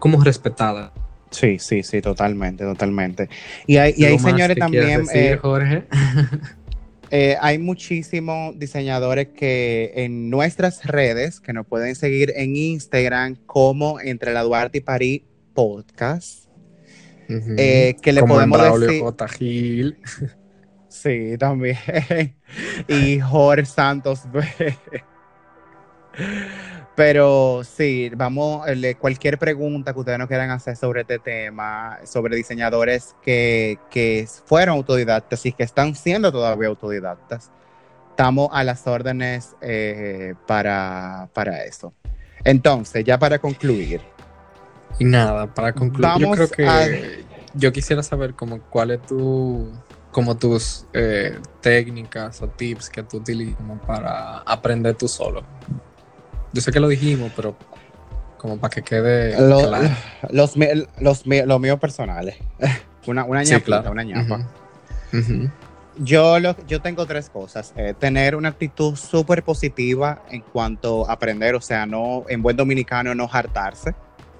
como 0.00 0.20
respetada. 0.24 0.92
Sí, 1.30 1.60
sí, 1.60 1.84
sí, 1.84 2.00
totalmente, 2.00 2.64
totalmente. 2.64 3.28
Y 3.68 3.76
hay, 3.76 3.94
y 3.96 4.06
hay 4.06 4.18
señores 4.18 4.56
también. 4.56 5.04
Eh, 5.14 5.38
Jorge. 5.40 5.84
Eh, 7.10 7.36
hay 7.40 7.58
muchísimos 7.58 8.58
diseñadores 8.58 9.28
que 9.28 9.92
en 9.94 10.30
nuestras 10.30 10.84
redes, 10.84 11.40
que 11.40 11.52
nos 11.52 11.66
pueden 11.66 11.94
seguir 11.94 12.32
en 12.36 12.56
Instagram 12.56 13.36
como 13.46 14.00
Entre 14.00 14.32
la 14.32 14.42
Duarte 14.42 14.78
y 14.78 14.80
París 14.80 15.22
Podcast, 15.54 16.48
eh, 17.28 17.96
que 18.02 18.12
le 18.12 18.22
podemos 18.22 18.80
decir... 18.80 19.00
J. 19.00 19.28
Gil. 19.28 19.98
Sí, 20.94 21.36
también. 21.38 21.76
y 22.88 23.18
Jorge 23.18 23.66
Santos 23.66 24.22
pero 26.94 27.62
sí, 27.64 28.10
vamos, 28.14 28.66
cualquier 28.98 29.38
pregunta 29.38 29.92
que 29.92 29.98
ustedes 29.98 30.18
nos 30.18 30.28
quieran 30.28 30.50
hacer 30.50 30.76
sobre 30.76 31.00
este 31.00 31.18
tema, 31.18 31.98
sobre 32.04 32.36
diseñadores 32.36 33.16
que, 33.22 33.78
fueron 34.44 34.76
autodidactas 34.76 35.44
y 35.46 35.52
que 35.52 35.64
están 35.64 35.96
siendo 35.96 36.30
todavía 36.30 36.68
autodidactas, 36.68 37.50
estamos 38.10 38.48
a 38.52 38.62
las 38.62 38.86
órdenes 38.86 39.56
eh, 39.60 40.34
para, 40.46 41.28
eso. 41.66 41.92
Entonces, 42.44 43.04
ya 43.04 43.18
para 43.18 43.40
concluir. 43.40 44.00
Y 45.00 45.04
nada, 45.04 45.52
para 45.52 45.72
concluir, 45.72 46.12
yo 46.20 46.30
creo 46.30 46.48
que 46.48 47.24
yo 47.54 47.72
quisiera 47.72 48.04
saber 48.04 48.34
como 48.34 48.60
cuál 48.60 48.92
es 48.92 49.02
tu, 49.02 49.68
como 50.12 50.36
tus 50.36 50.86
eh, 50.92 51.40
técnicas 51.60 52.40
o 52.40 52.48
tips 52.48 52.88
que 52.88 53.02
tú 53.02 53.16
utilizas 53.16 53.56
para 53.84 54.38
aprender 54.40 54.94
tú 54.94 55.08
solo. 55.08 55.42
Yo 56.54 56.60
sé 56.60 56.70
que 56.70 56.78
lo 56.78 56.86
dijimos, 56.86 57.32
pero 57.34 57.56
como 58.38 58.58
para 58.58 58.72
que 58.72 58.82
quede 58.82 59.34
claro. 59.34 59.88
Los, 60.30 60.56
los, 60.56 61.26
los, 61.26 61.60
míos 61.60 61.80
personales. 61.80 62.36
una 63.06 63.24
una 63.24 63.42
ñapita, 63.42 63.90
una 63.90 64.04
ñapa. 64.04 64.48
Yo, 65.96 66.38
yo 66.38 66.80
tengo 66.80 67.06
tres 67.06 67.28
cosas. 67.28 67.72
Eh, 67.76 67.92
tener 67.98 68.36
una 68.36 68.50
actitud 68.50 68.94
súper 68.94 69.42
positiva 69.42 70.22
en 70.30 70.42
cuanto 70.42 71.08
a 71.08 71.14
aprender, 71.14 71.56
o 71.56 71.60
sea, 71.60 71.86
no 71.86 72.24
en 72.28 72.40
buen 72.40 72.56
dominicano 72.56 73.14
no 73.16 73.28
hartarse. 73.30 73.92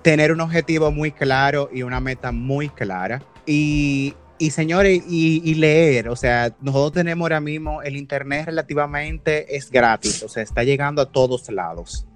Tener 0.03 0.31
un 0.31 0.41
objetivo 0.41 0.93
muy 0.93 1.11
claro 1.11 1.69
y 1.73 1.83
una 1.83 1.99
meta 1.99 2.31
muy 2.31 2.69
clara. 2.69 3.23
Y, 3.45 4.15
y 4.45 4.51
señores, 4.51 5.03
y, 5.09 5.41
y, 5.43 5.55
leer, 5.55 6.11
o 6.11 6.17
sea, 6.17 6.55
nosotros 6.61 6.93
tenemos 6.93 7.25
ahora 7.25 7.41
mismo 7.41 7.81
el 7.81 7.97
internet 7.97 8.45
relativamente 8.45 9.57
es 9.57 9.71
gratis, 9.71 10.23
o 10.23 10.29
sea, 10.29 10.43
está 10.43 10.65
llegando 10.65 11.01
a 11.01 11.11
todos 11.11 11.51
lados. 11.51 12.07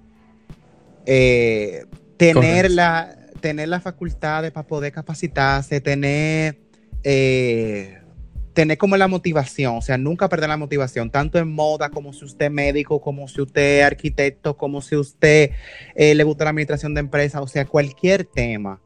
Eh, 1.07 1.85
tener, 2.17 2.69
la, 2.69 3.17
tener 3.41 3.67
la 3.67 3.81
facultad 3.81 4.51
para 4.51 4.67
poder 4.67 4.91
capacitarse, 4.91 5.81
tener, 5.81 6.59
eh, 7.03 7.97
tener 8.53 8.77
como 8.77 8.95
la 8.95 9.07
motivación, 9.07 9.77
o 9.77 9.81
sea, 9.81 9.97
nunca 9.97 10.29
perder 10.29 10.49
la 10.49 10.57
motivación, 10.57 11.09
tanto 11.09 11.39
en 11.39 11.51
moda 11.51 11.89
como 11.89 12.13
si 12.13 12.25
usted 12.25 12.45
es 12.45 12.51
médico, 12.51 13.01
como 13.01 13.27
si 13.27 13.41
usted 13.41 13.79
es 13.79 13.85
arquitecto, 13.85 14.55
como 14.55 14.83
si 14.83 14.95
usted 14.95 15.49
eh, 15.95 16.13
le 16.13 16.23
gusta 16.23 16.43
la 16.43 16.51
administración 16.51 16.93
de 16.93 16.99
empresas, 16.99 17.41
o 17.41 17.47
sea, 17.47 17.65
cualquier 17.65 18.23
tema 18.23 18.79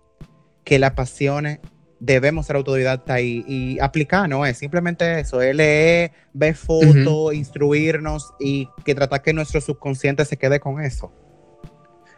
que 0.64 0.80
la 0.80 0.88
apasione, 0.88 1.60
debemos 2.04 2.46
ser 2.46 2.58
autodidacta 2.58 3.22
y, 3.22 3.78
aplicar, 3.80 4.28
no 4.28 4.46
es 4.46 4.58
simplemente 4.58 5.22
eso, 5.22 5.42
es 5.42 5.56
leer, 5.56 6.12
ver 6.34 6.56
fotos, 6.56 7.34
instruirnos 7.34 8.34
y 8.40 8.68
que 8.84 8.94
tratar 8.94 9.22
que 9.22 9.34
nuestro 9.34 9.62
subconsciente 9.62 10.26
se 10.26 10.38
quede 10.38 10.60
con 10.60 10.82
eso. 10.82 11.12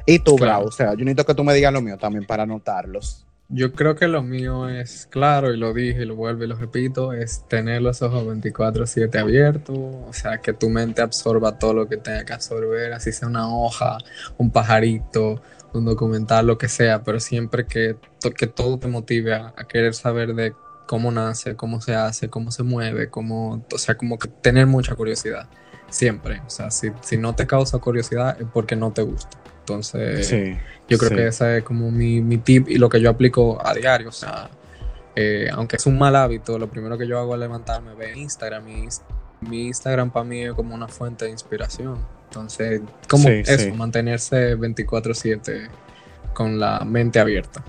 Y 0.07 0.20
tú, 0.20 0.36
claro. 0.38 0.66
o 0.66 0.72
sea, 0.72 0.91
yo 0.93 1.05
necesito 1.05 1.26
que 1.26 1.36
tú 1.36 1.43
me 1.43 1.53
digas 1.53 1.72
lo 1.72 1.82
mío 1.82 1.97
también 1.97 2.26
para 2.26 2.43
anotarlos. 2.43 3.26
Yo 3.47 3.74
creo 3.74 3.95
que 3.95 4.07
lo 4.07 4.24
mío 4.24 4.68
es 4.68 5.05
claro, 5.05 5.53
y 5.53 5.57
lo 5.57 5.72
dije, 5.72 6.01
y 6.01 6.05
lo 6.05 6.16
vuelvo 6.16 6.43
y 6.43 6.47
lo 6.47 6.55
repito, 6.55 7.14
es 7.14 7.43
tener 7.47 7.80
los 7.84 8.01
ojos 8.01 8.26
24/7 8.26 9.20
abiertos, 9.20 9.78
o 9.78 10.14
sea, 10.14 10.39
que 10.39 10.51
tu 10.53 10.68
mente 10.68 11.03
absorba 11.03 11.59
todo 11.59 11.76
lo 11.76 11.88
que 11.88 11.97
tenga 11.97 12.26
que 12.26 12.34
absorber, 12.34 12.93
así 12.93 13.12
sea 13.12 13.28
una 13.28 13.55
hoja, 13.55 13.99
un 14.38 14.49
pajarito, 14.49 15.43
un 15.76 15.86
documental, 15.86 16.47
lo 16.47 16.57
que 16.57 16.67
sea, 16.67 17.03
pero 17.03 17.19
siempre 17.19 17.65
que, 17.65 17.97
que 18.38 18.47
todo 18.47 18.80
te 18.80 18.88
motive 18.88 19.34
a, 19.34 19.53
querer 19.67 19.93
saber 19.93 20.34
de 20.34 20.53
cómo 20.88 21.11
nace, 21.11 21.55
cómo 21.55 21.82
se 21.82 21.95
hace, 21.95 22.30
cómo 22.30 22.51
se 22.51 22.63
mueve, 22.63 23.09
cómo, 23.09 23.65
o 23.71 23.78
sea, 23.78 23.95
como 23.95 24.17
que 24.17 24.28
tener 24.28 24.67
mucha 24.67 24.95
curiosidad, 24.95 25.47
siempre, 25.89 26.41
o 26.45 26.49
sea, 26.49 26.71
si, 26.71 26.91
si 27.01 27.17
no 27.17 27.36
te 27.36 27.47
causa 27.47 27.80
curiosidad 27.80 28.39
es 28.39 28.47
porque 28.53 28.76
no 28.76 28.91
te 28.91 29.01
gusta. 29.01 29.38
Entonces, 29.65 30.30
yo 30.88 30.99
creo 30.99 31.09
que 31.09 31.28
ese 31.28 31.57
es 31.57 31.63
como 31.63 31.89
mi, 31.89 32.21
mi, 32.21 32.38
tip 32.38 32.69
y 32.69 32.78
lo 32.78 32.88
que 32.88 33.01
yo 33.01 33.09
aplico 33.09 33.57
a 33.65 33.73
diario. 33.73 34.09
O 34.09 34.11
sea, 34.11 34.47
eh, 35.15 35.49
aunque 35.51 35.78
es 35.78 35.88
un 35.88 35.97
mal 35.97 36.15
hábito, 36.15 36.59
lo 36.59 36.69
primero 36.69 36.99
que 36.99 37.07
yo 37.07 37.17
hago 37.17 37.34
es 37.34 37.39
levantarme, 37.39 37.95
ver 37.95 38.15
Instagram. 38.15 38.63
Mi, 38.63 38.88
mi 39.41 39.65
Instagram 39.65 40.11
para 40.11 40.23
mí 40.23 40.43
es 40.43 40.53
como 40.53 40.76
una 40.76 40.88
fuente 40.88 41.26
de 41.26 41.32
inspiración. 41.32 41.97
Entonces, 42.26 42.82
como 43.07 43.30
eso, 43.30 43.73
mantenerse 43.76 44.55
24/7 44.55 45.69
con 46.34 46.59
la 46.59 46.82
mente 46.86 47.19
abierta. 47.19 47.63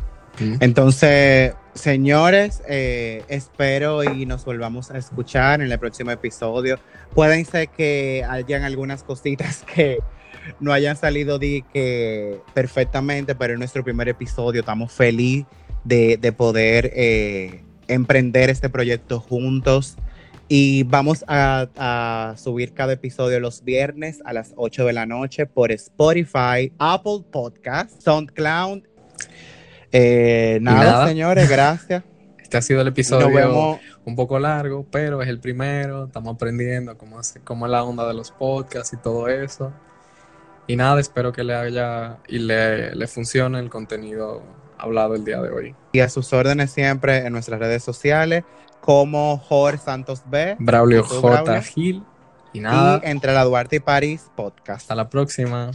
Entonces, 0.61 1.55
señores, 1.75 2.63
eh, 2.69 3.25
espero 3.29 4.05
y 4.05 4.27
nos 4.27 4.45
volvamos 4.45 4.91
a 4.91 4.99
escuchar 4.99 5.63
en 5.63 5.73
el 5.73 5.79
próximo 5.79 6.11
episodio. 6.11 6.79
Pueden 7.15 7.45
ser 7.47 7.69
que 7.69 8.25
hayan 8.29 8.63
algunas 8.65 9.03
cositas 9.03 9.65
que 9.75 9.99
no 10.61 10.73
hayan 10.73 10.97
salido 10.97 11.39
de 11.39 11.65
que 11.73 12.41
perfectamente, 12.55 13.35
pero 13.35 13.55
en 13.55 13.61
nuestro 13.61 13.83
primer 13.83 14.09
episodio 14.09 14.61
estamos 14.61 14.93
felices 14.93 15.47
de, 15.85 16.17
de, 16.17 16.33
poder 16.33 16.93
eh, 16.95 17.63
emprender 17.89 18.51
este 18.51 18.69
proyecto 18.69 19.21
juntos. 19.21 19.97
Y 20.49 20.85
vamos 20.85 21.25
a, 21.27 21.67
a, 21.77 22.37
subir 22.37 22.73
cada 22.73 22.93
episodio 22.93 23.41
los 23.41 23.65
viernes 23.65 24.23
a 24.25 24.33
las 24.33 24.53
8 24.57 24.85
de 24.85 24.93
la 24.93 25.05
noche 25.05 25.47
por 25.47 25.73
Spotify, 25.73 26.73
Apple 26.79 27.25
Podcast, 27.33 28.01
SoundCloud. 28.01 28.83
Eh, 29.91 30.59
nada, 30.63 30.85
nada, 30.85 31.09
señores, 31.09 31.49
gracias. 31.49 32.05
Este 32.47 32.59
ha 32.59 32.63
sido 32.63 32.81
el 32.81 32.87
episodio 32.87 33.81
un 34.05 34.15
poco 34.15 34.39
largo, 34.39 34.87
pero 34.89 35.21
es 35.21 35.29
el 35.29 35.41
primero. 35.41 36.05
Estamos 36.05 36.37
aprendiendo 36.37 36.97
cómo, 36.97 37.21
cómo 37.43 37.67
es 37.67 37.73
la 37.73 37.83
onda 37.83 38.07
de 38.07 38.15
los 38.15 38.31
podcasts 38.31 38.93
y 38.93 38.99
todo 38.99 39.27
eso. 39.27 39.73
Y 40.69 40.77
nada, 40.77 41.01
espero 41.01 41.33
que 41.33 41.43
le 41.43 41.57
haya 41.57 42.19
y 42.29 42.39
le, 42.39 42.95
le 42.95 43.07
funcione 43.09 43.59
el 43.59 43.69
contenido 43.69 44.45
hablado 44.79 45.17
el 45.17 45.25
día 45.25 45.41
de 45.41 45.51
hoy. 45.51 45.75
Y 45.91 46.01
a 46.01 46.09
sus 46.09 46.33
órdenes 46.33 46.71
siempre 46.71 47.27
en 47.27 47.33
nuestras 47.33 47.59
redes 47.59 47.83
sociales, 47.83 48.45
como 48.81 49.39
Jorge 49.39 49.79
Santos 49.79 50.23
B, 50.27 50.57
Braulio 50.59 51.05
J. 51.05 51.63
Gil. 51.63 52.03
Y 52.53 52.61
nada. 52.61 53.01
Y 53.05 53.11
entre 53.11 53.35
la 53.35 53.45
Duarte 53.45 53.77
y 53.77 53.81
París 53.81 54.31
podcast. 54.35 54.83
Hasta 54.83 54.95
la 54.95 55.09
próxima. 55.09 55.73